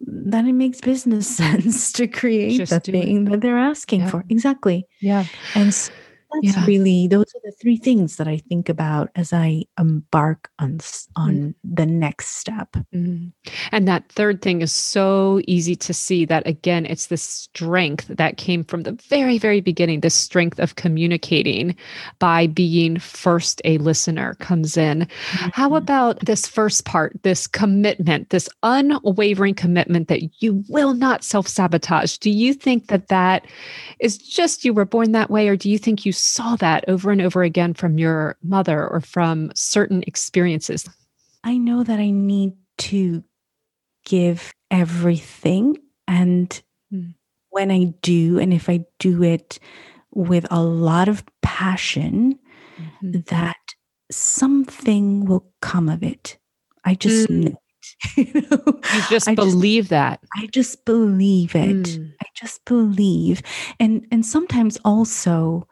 [0.00, 3.30] then it makes business sense to create Just the thing it.
[3.30, 4.10] that they're asking yeah.
[4.10, 4.24] for.
[4.28, 4.86] Exactly.
[5.00, 5.24] Yeah.
[5.54, 5.92] And so
[6.32, 6.66] that's yeah.
[6.66, 10.80] really those are the three things that I think about as I embark on
[11.16, 11.54] on mm.
[11.64, 12.76] the next step.
[12.94, 13.32] Mm.
[13.70, 18.36] And that third thing is so easy to see that again it's the strength that
[18.36, 21.76] came from the very very beginning the strength of communicating
[22.18, 25.00] by being first a listener comes in.
[25.00, 25.48] Mm-hmm.
[25.52, 32.18] How about this first part this commitment this unwavering commitment that you will not self-sabotage.
[32.18, 33.46] Do you think that that
[34.00, 37.10] is just you were born that way or do you think you saw that over
[37.10, 40.88] and over again from your mother or from certain experiences?
[41.44, 43.24] I know that I need to
[44.04, 45.76] give everything.
[46.06, 46.62] And
[46.92, 47.14] mm.
[47.50, 49.58] when I do, and if I do it
[50.14, 52.38] with a lot of passion,
[52.78, 53.20] mm-hmm.
[53.26, 53.56] that
[54.10, 56.38] something will come of it.
[56.84, 57.50] I just mm.
[57.50, 57.58] know
[58.16, 58.62] you, know?
[58.66, 60.20] you just I believe just, that.
[60.36, 61.86] I just believe it.
[61.86, 62.12] Mm.
[62.20, 63.42] I just believe.
[63.80, 65.66] And and sometimes also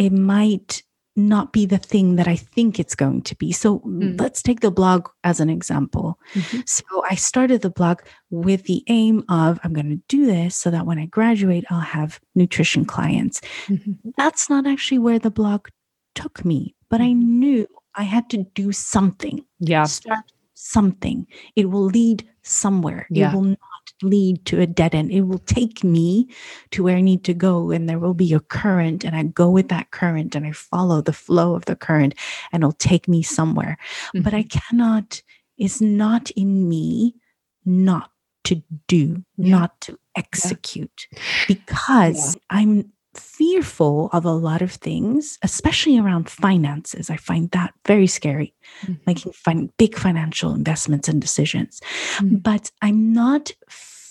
[0.00, 0.82] it might
[1.16, 3.52] not be the thing that I think it's going to be.
[3.52, 4.18] So mm.
[4.18, 6.18] let's take the blog as an example.
[6.34, 6.60] Mm-hmm.
[6.64, 10.70] So I started the blog with the aim of I'm going to do this so
[10.70, 13.42] that when I graduate, I'll have nutrition clients.
[13.66, 14.10] Mm-hmm.
[14.16, 15.68] That's not actually where the blog
[16.14, 17.38] took me, but I mm-hmm.
[17.40, 19.44] knew I had to do something.
[19.58, 19.84] Yeah.
[19.84, 21.26] Start something.
[21.56, 23.06] It will lead somewhere.
[23.10, 23.30] Yeah.
[23.30, 23.58] It will not
[24.02, 25.10] lead to a dead end.
[25.10, 26.28] It will take me
[26.70, 29.50] to where I need to go, and there will be a current, and I go
[29.50, 32.14] with that current and I follow the flow of the current,
[32.52, 33.78] and it'll take me somewhere.
[34.08, 34.22] Mm-hmm.
[34.22, 34.58] But I mm-hmm.
[34.58, 35.22] cannot,
[35.58, 37.14] it's not in me
[37.64, 38.10] not
[38.44, 39.58] to do, yeah.
[39.58, 41.20] not to execute, yeah.
[41.48, 42.40] because yeah.
[42.50, 47.10] I'm fearful of a lot of things, especially around finances.
[47.10, 48.94] I find that very scary, mm-hmm.
[49.04, 51.80] making fin- big financial investments and decisions.
[52.18, 52.36] Mm-hmm.
[52.36, 53.50] But I'm not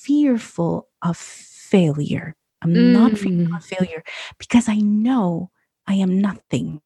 [0.09, 2.35] fearful of failure.
[2.63, 2.93] I'm mm.
[2.93, 4.03] not fearful of failure
[4.39, 5.51] because I know
[5.85, 6.81] I am nothing.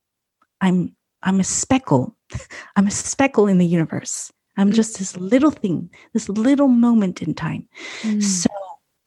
[0.60, 2.18] I'm I'm a speckle.
[2.76, 4.30] I'm a speckle in the universe.
[4.58, 4.76] I'm mm.
[4.76, 7.70] just this little thing, this little moment in time.
[8.02, 8.22] Mm.
[8.22, 8.50] So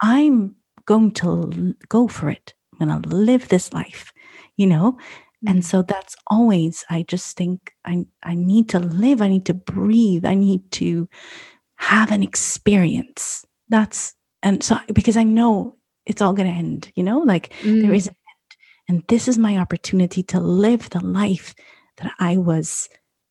[0.01, 0.57] I'm
[0.87, 2.55] going to go for it.
[2.73, 4.13] I'm going to live this life,
[4.57, 4.99] you know?
[5.47, 5.65] And mm.
[5.65, 9.21] so that's always, I just think I, I need to live.
[9.21, 10.25] I need to breathe.
[10.25, 11.07] I need to
[11.77, 17.03] have an experience that's and so because I know it's all going to end, you
[17.03, 17.83] know, like mm.
[17.83, 18.57] there is an end.
[18.89, 21.55] And this is my opportunity to live the life
[21.97, 22.89] that I was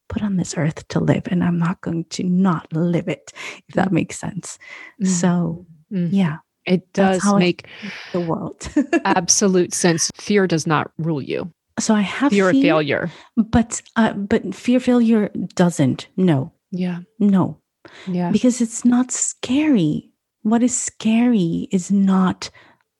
[0.09, 1.23] put on this earth to live.
[1.31, 3.31] And I'm not going to not live it,
[3.67, 3.93] if that mm.
[3.93, 4.59] makes sense.
[5.01, 5.07] Mm.
[5.07, 6.09] So, mm.
[6.11, 6.37] yeah.
[6.65, 7.67] It does make
[8.11, 8.67] the world
[9.05, 10.09] absolute sense.
[10.15, 11.53] Fear does not rule you.
[11.79, 16.07] So I have fear, fear of failure, but uh, but fear failure doesn't.
[16.17, 16.53] No.
[16.71, 17.01] Yeah.
[17.19, 17.59] No.
[18.07, 18.31] Yeah.
[18.31, 20.09] Because it's not scary
[20.45, 22.51] what is scary is not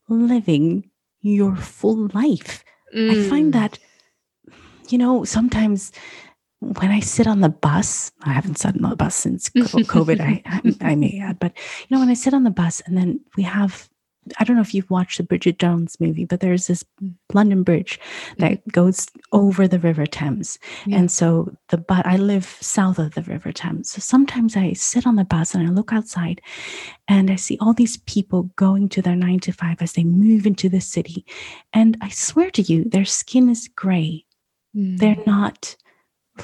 [0.10, 0.90] living
[1.22, 2.66] your full life.
[2.96, 3.12] Mm.
[3.12, 3.58] I find mm.
[3.60, 3.78] that,
[4.90, 5.92] you know, sometimes
[6.60, 10.42] when I sit on the bus, I haven't sat on the bus since COVID, I,
[10.48, 11.54] I, I may add, but
[11.88, 13.90] you know, when I sit on the bus and then we have
[14.40, 16.84] I don't know if you've watched the Bridget Jones movie, but there's this
[17.34, 18.00] London Bridge
[18.38, 18.70] that mm-hmm.
[18.72, 20.58] goes over the River Thames.
[20.86, 20.98] Yeah.
[20.98, 23.92] And so the but I live south of the River Thames.
[23.92, 26.42] So sometimes I sit on the bus and I look outside
[27.08, 30.46] and I see all these people going to their 9 to 5 as they move
[30.46, 31.26] into the city.
[31.74, 34.26] And I swear to you their skin is gray.
[34.76, 34.98] Mm.
[34.98, 35.76] They're not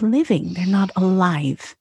[0.01, 1.75] living, they're not alive.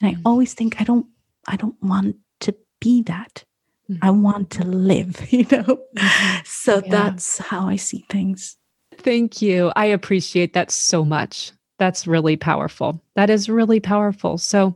[0.00, 0.18] And mm.
[0.18, 1.06] I always think I don't
[1.48, 3.44] I don't want to be that.
[3.90, 4.04] Mm-hmm.
[4.04, 5.78] I want to live, you know?
[5.96, 6.36] Mm-hmm.
[6.44, 6.90] So yeah.
[6.90, 8.56] that's how I see things.
[8.98, 9.72] Thank you.
[9.76, 11.52] I appreciate that so much.
[11.78, 13.02] That's really powerful.
[13.16, 14.38] That is really powerful.
[14.38, 14.74] So,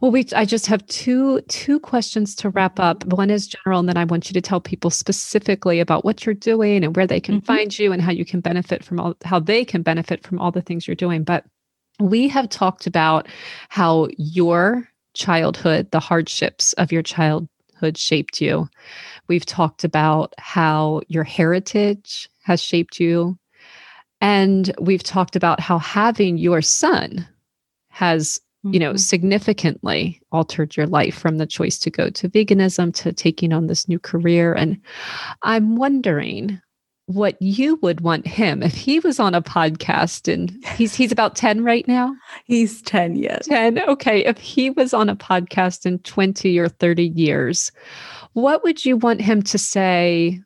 [0.00, 3.04] well, we I just have two two questions to wrap up.
[3.04, 6.34] One is general, and then I want you to tell people specifically about what you're
[6.34, 7.46] doing and where they can mm-hmm.
[7.46, 10.50] find you and how you can benefit from all how they can benefit from all
[10.50, 11.22] the things you're doing.
[11.22, 11.44] But
[12.00, 13.28] we have talked about
[13.68, 18.68] how your childhood, the hardships of your child childhood shaped you.
[19.28, 23.38] We've talked about how your heritage has shaped you.
[24.20, 27.26] And we've talked about how having your son
[27.88, 28.98] has, you know, Mhm.
[29.00, 33.88] significantly altered your life from the choice to go to veganism to taking on this
[33.88, 34.54] new career.
[34.54, 34.78] And
[35.42, 36.60] I'm wondering
[37.06, 41.36] what you would want him if he was on a podcast and he's he's about
[41.36, 42.14] 10 right now
[42.46, 43.42] He's 10 yet.
[43.44, 47.70] 10 okay if he was on a podcast in 20 or 30 years
[48.32, 50.40] what would you want him to say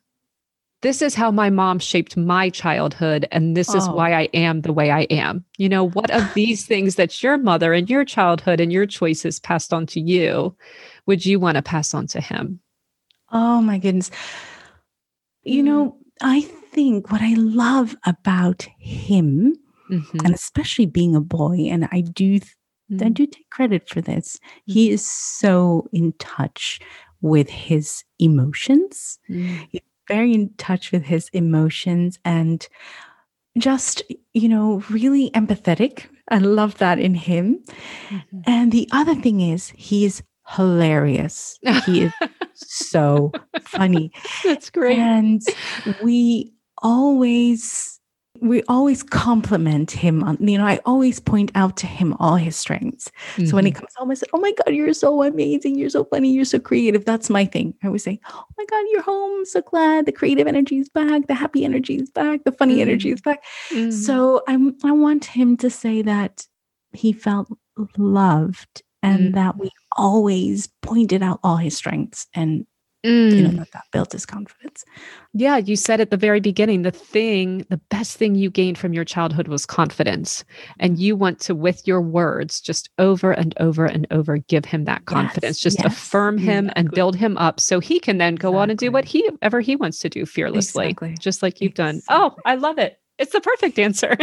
[0.81, 3.93] this is how my mom shaped my childhood and this is Oh.
[3.95, 7.37] why i am the way i am you know what of these things that your
[7.37, 10.55] mother and your childhood and your choices passed on to you
[11.05, 12.59] would you want to pass on to him
[13.31, 14.09] Oh my goodness.
[15.43, 19.55] You know, I think what I love about him,
[19.89, 20.23] Mhm.
[20.25, 22.39] and especially being a boy, and I do
[22.91, 23.13] I Mm.
[23.13, 24.39] do take credit for this.
[24.65, 26.79] He is so in touch
[27.21, 29.19] with his emotions.
[29.29, 29.67] Mm.
[30.07, 32.67] very in touch with his emotions and
[33.59, 34.01] just,
[34.33, 36.07] you know, really empathetic.
[36.29, 37.63] I love that in him.
[38.09, 38.43] Mhm.
[38.47, 41.57] And the other thing is, he is hilarious.
[41.85, 42.13] He is
[42.53, 43.31] so
[43.61, 44.11] funny.
[44.43, 45.41] that's great And
[46.01, 47.95] we always
[48.41, 52.55] we always compliment him on you know i always point out to him all his
[52.55, 53.11] strengths
[53.45, 53.75] so when he Mhm.
[53.75, 56.57] comes home i said oh my god you're so amazing you're so funny you're so
[56.57, 60.13] creative that's my thing i always say oh my god you're home so glad the
[60.13, 62.81] creative energy is back the happy energy is back the funny Mhm.
[62.87, 63.43] energy is back
[63.73, 63.91] Mhm.
[63.91, 66.47] so i'm i want him to say that
[66.93, 67.49] he felt
[67.97, 69.33] loved and Mm.
[69.33, 72.65] that we always pointed out all his strengths and
[73.31, 73.57] you know Mm.
[73.59, 74.83] that, that built his confidence
[75.33, 78.91] Yeah, you said at the very beginning the thing, the best thing you gained from
[78.93, 80.43] your childhood was confidence.
[80.79, 84.85] And you want to, with your words, just over and over and over, give him
[84.85, 88.35] that confidence, Yes, just yes, affirm him and build him up so he can then
[88.35, 91.15] go on and do what he ever he wants to do fearlessly, Exactly.
[91.19, 92.01] just like you've done.
[92.09, 92.98] Oh, I love it.
[93.19, 94.17] It's the perfect answer.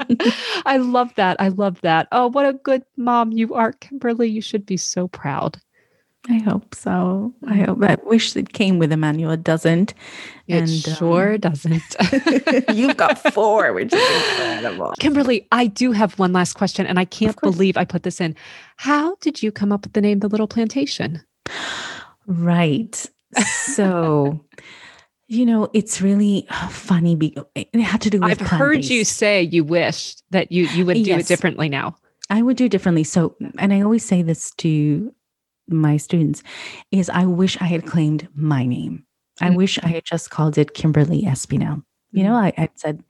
[0.66, 1.36] I love that.
[1.40, 2.08] I love that.
[2.12, 4.28] Oh, what a good mom you are, Kimberly.
[4.30, 5.58] You should be so proud.
[6.28, 7.34] I hope so.
[7.46, 7.66] I Mm.
[7.66, 7.82] hope.
[7.84, 9.32] I wish it came with a manual.
[9.32, 9.94] It doesn't.
[10.48, 11.96] It And, sure um, doesn't.
[12.74, 14.94] You've got four, which is incredible.
[15.00, 18.34] Kimberly, I do have one last question, and I can't believe I put this in.
[18.76, 21.22] How did you come up with the name The Little Plantation?
[22.26, 23.06] Right.
[23.44, 24.40] So,
[25.28, 27.16] you know, it's really funny.
[27.16, 30.86] Be- it had to do with I've heard you say you wished that you you
[30.86, 31.96] would do it differently now.
[32.30, 33.04] I would do differently.
[33.04, 35.12] So, and I always say this to
[35.68, 36.42] my students
[36.90, 39.04] is I wish I had claimed my name.
[39.40, 39.56] I Mm.
[39.56, 41.82] wish I had just called it Kimberly Espinel.
[42.12, 43.02] You know, I, I said,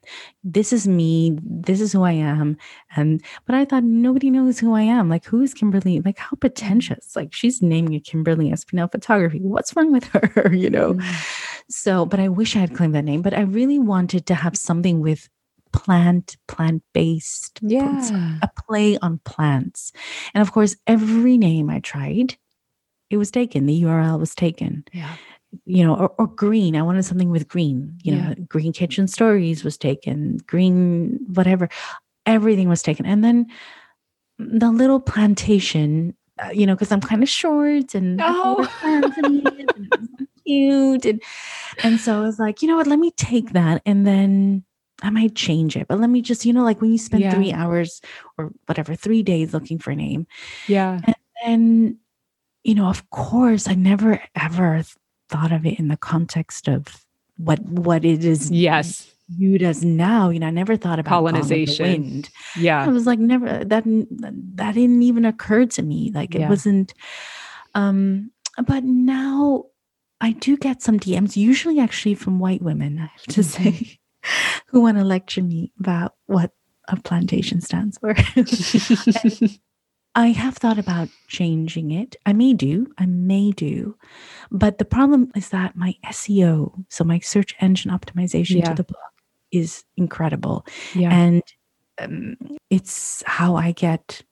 [0.43, 2.57] this is me, this is who I am.
[2.97, 5.09] And but I thought nobody knows who I am.
[5.09, 6.01] Like, who is Kimberly?
[6.01, 7.15] Like, how pretentious.
[7.15, 9.39] Like, she's naming a Kimberly Espinel photography.
[9.41, 10.51] What's wrong with her?
[10.55, 10.95] you know?
[10.95, 11.63] Mm.
[11.69, 14.57] So, but I wish I had claimed that name, but I really wanted to have
[14.57, 15.29] something with
[15.73, 18.39] plant, plant based, Yeah.
[18.43, 19.93] a play on plants.
[20.35, 22.37] And of course, every name I tried,
[23.11, 23.67] it was taken.
[23.67, 24.85] The URL was taken.
[24.93, 25.15] Yeah.
[25.65, 26.77] You know, or, or green.
[26.77, 27.99] I wanted something with green.
[28.03, 30.39] You know, Green Kitchen Stories was taken.
[30.47, 31.69] Green, whatever.
[32.27, 33.07] Everything was taken.
[33.07, 33.47] And then
[34.39, 36.17] the little plantation.
[36.39, 38.79] Uh, you know, because I'm kind of short and I have all the Oh.
[38.81, 39.25] plants in
[39.59, 41.23] it, and it was so cute, and
[41.83, 42.87] and so I was like, you know what?
[42.87, 44.63] Let me take that, and then
[45.03, 45.89] I might change it.
[45.89, 47.35] But let me just, you know, like when you spend Yeah.
[47.35, 48.03] three hours
[48.37, 50.27] or whatever, three days looking for a name,
[50.69, 51.01] Yeah.
[51.43, 51.97] and
[52.65, 54.83] you know, of course, I never ever
[55.29, 57.05] thought of it in the context of
[57.37, 59.11] what what it is Yes.
[59.29, 60.31] viewed as now.
[60.31, 61.85] You know, I never thought about Gone with the Colonization.
[62.03, 62.31] Wind.
[62.85, 66.11] I was like, never that didn't- that didn't even occur to me.
[66.15, 66.49] Like it Yeah.
[66.49, 66.95] wasn't.
[67.75, 68.31] Um,
[68.67, 69.65] but now
[70.21, 72.99] I do get some DMs, usually actually from white women.
[72.99, 73.45] I have to Mhm.
[73.45, 73.99] say,
[74.69, 76.53] who want to lecture me about what
[76.89, 78.15] a plantation stands for.
[80.17, 82.17] I have thought about changing it.
[82.25, 83.97] I may do, I may do.
[84.51, 88.71] But the problem is that my SEO, so my search engine optimization Yeah.
[88.71, 89.13] to the blog,
[89.53, 90.67] is incredible.
[90.95, 91.13] yeah.
[91.15, 91.43] And
[91.99, 92.37] um,
[92.71, 94.23] it's how I get,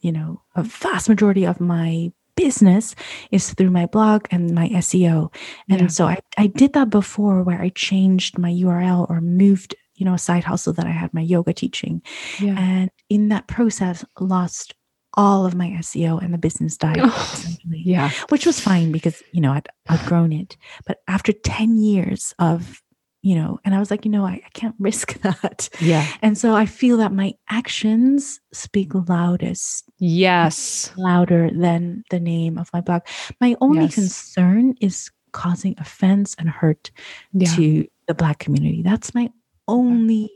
[0.00, 2.94] you know, a vast majority of my business
[3.30, 5.32] is through my blog and my SEO.
[5.70, 5.86] And Yeah.
[5.88, 10.14] so I, I did that before where I changed my URL or moved, you know,
[10.14, 12.02] a side hustle that I had my yoga teaching.
[12.40, 12.54] yeah.
[12.58, 14.74] And in that process, lost
[15.16, 16.98] all of my SEO and the business died.
[17.00, 18.10] Oh, Yeah.
[18.28, 20.56] which was fine because you know I'd outgrown it.
[20.86, 22.82] But after ten years of
[23.22, 25.68] you know, and I was like, you know, I, I can't risk that.
[25.80, 26.06] Yeah.
[26.22, 30.92] And so I feel that my actions speak loudest, Yes.
[30.96, 33.02] louder than the name of my blog.
[33.40, 33.94] My only Yes.
[33.96, 36.92] concern is causing offense and hurt
[37.32, 37.48] Yeah.
[37.56, 38.82] to the Black community.
[38.82, 39.30] That's my
[39.66, 40.30] only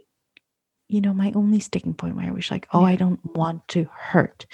[0.90, 3.88] you know, my only sticking point where I was like, oh, I don't want to
[3.96, 4.44] hurt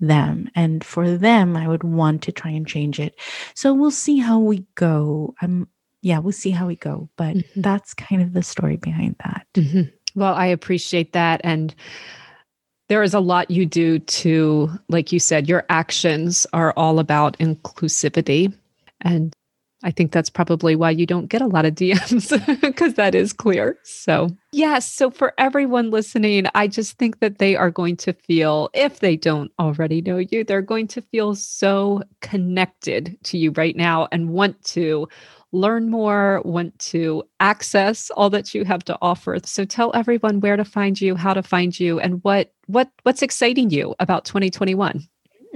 [0.00, 0.50] them.
[0.54, 3.18] And for them, I would want to try and change it.
[3.54, 5.34] So we'll see how we go.
[5.40, 5.68] I'm,
[6.02, 7.08] yeah, we'll see how we go.
[7.16, 7.60] But mm-hmm.
[7.60, 9.46] that's kind of the story behind that.
[9.54, 9.82] Mm-hmm.
[10.18, 11.40] Well, I appreciate that.
[11.44, 11.74] And
[12.88, 17.38] there is a lot you do to, like you said, your actions are all about
[17.38, 18.52] inclusivity.
[19.02, 19.34] And
[19.82, 22.30] I think that's probably why you don't get a lot of DMs
[22.62, 23.78] because that is clear.
[23.84, 24.90] So, yes.
[24.90, 29.16] So, for everyone listening, I just think that they are going to feel, if they
[29.16, 34.30] don't already know you, they're going to feel so connected to you right now and
[34.30, 35.08] want to
[35.52, 39.38] learn more, want to access all that you have to offer.
[39.44, 43.22] So tell everyone where to find you, how to find you, and what what what's
[43.22, 45.06] exciting you about 2021.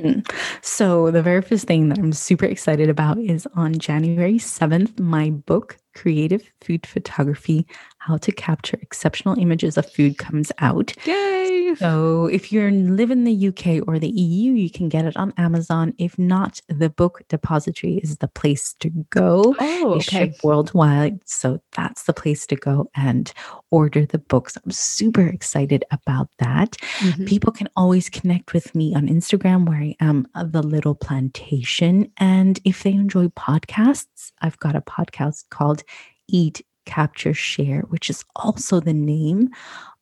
[0.00, 0.30] Mm.
[0.62, 5.30] So, the very first thing that I'm super excited about is on January 7th, my
[5.30, 7.66] book, Creative Food Photography
[8.00, 10.94] How to Capture Exceptional Images of Food, comes out.
[11.06, 11.74] Yay!
[11.76, 15.34] So, if you live in the UK or the EU, you can get it on
[15.36, 15.92] Amazon.
[15.98, 19.54] If not, the book depository is the place to go.
[19.60, 20.34] Oh, okay.
[20.42, 21.20] worldwide.
[21.26, 23.30] So, that's the place to go and
[23.70, 24.56] order the books.
[24.64, 26.78] I'm super excited about that.
[27.00, 27.26] Mm-hmm.
[27.26, 32.10] People can always connect with me on Instagram, where I am the Little Plantation.
[32.16, 35.82] And if they enjoy podcasts, I've got a podcast called
[36.28, 39.50] Eat, Capture, Share, which is also the name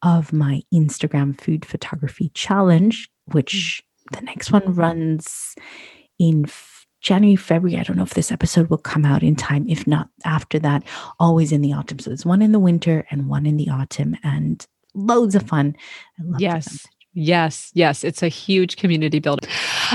[0.02, 4.16] of my Instagram food photography challenge, which mm.
[4.18, 5.54] the next one runs
[6.18, 6.46] in
[7.02, 7.78] January, February.
[7.78, 9.68] I don't know if this episode will come out in time.
[9.68, 10.82] If not, after that,
[11.20, 11.98] always in the autumn.
[11.98, 15.76] So there's one in the winter and one in the autumn, and loads of fun.
[16.38, 16.86] yes.
[17.20, 19.48] Yes, yes, it's a huge community builder.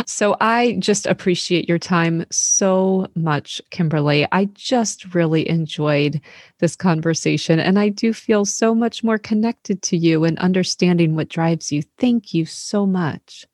[0.06, 4.28] So I just appreciate your time so much, Kimberly.
[4.34, 6.20] I just really enjoyed
[6.60, 11.30] this conversation and I do feel so much more connected to you and understanding what
[11.30, 11.84] drives you.
[11.98, 13.46] Thank you so much.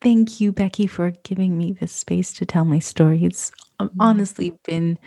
[0.00, 3.24] Thank you, Becky, for giving me this space to tell my story.
[3.24, 3.90] It's mm.
[4.00, 4.98] honestly been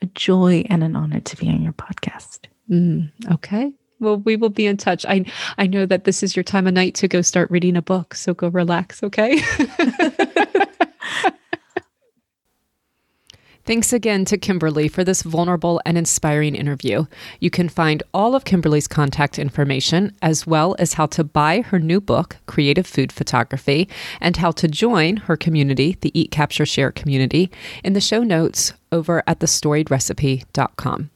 [0.00, 2.46] a joy and an honor to be on your podcast.
[2.68, 3.72] Mm, okay.
[4.02, 5.06] Well, we will be in touch.
[5.06, 5.24] I
[5.58, 8.16] I know that this is your time of night to go start reading a book,
[8.16, 9.40] so go relax, okay?
[13.64, 17.04] Thanks again to Kimberly for this vulnerable and inspiring interview.
[17.38, 21.78] You can find all of Kimberly's contact information, as well as how to buy her
[21.78, 23.88] new book, Creative Food Photography,
[24.20, 27.52] and how to join her community, the Eat, Capture, Share community,
[27.84, 31.10] in the show notes over at thestoriedrecipe.com.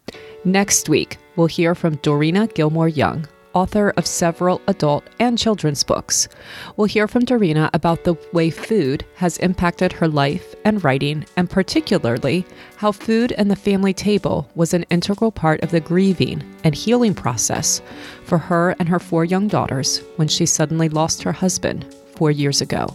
[0.44, 6.28] Next week, we'll hear from Dorina Gilmore Young, author of several adult and children's books.
[6.76, 11.48] We'll hear from Dorina about the way food has impacted her life and writing, and
[11.48, 12.44] particularly
[12.76, 17.14] how food and the family table was an integral part of the grieving and healing
[17.14, 17.80] process
[18.24, 22.60] for her and her four young daughters when she suddenly lost her husband four years
[22.60, 22.86] ago.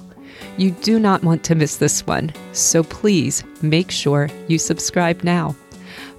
[0.58, 5.56] You do not want to miss this one, so please make sure you subscribe now.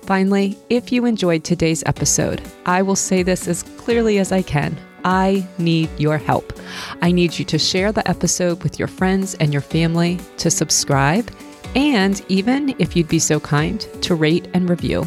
[0.03, 4.77] Finally, if you enjoyed today's episode, I will say this as clearly as I can.
[5.05, 6.53] I need your help.
[7.01, 11.31] I need you to share the episode with your friends and your family, to subscribe,
[11.75, 15.05] and even, if you'd be so kind, to rate and review.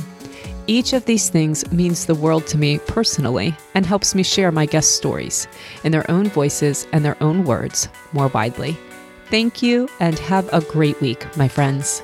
[0.67, 4.65] Each of these things means the world to me personally and helps me share my
[4.65, 5.47] guest stories
[5.83, 8.75] in their own voices and their own words more widely.
[9.29, 12.01] Thank you and have a great week, my friends.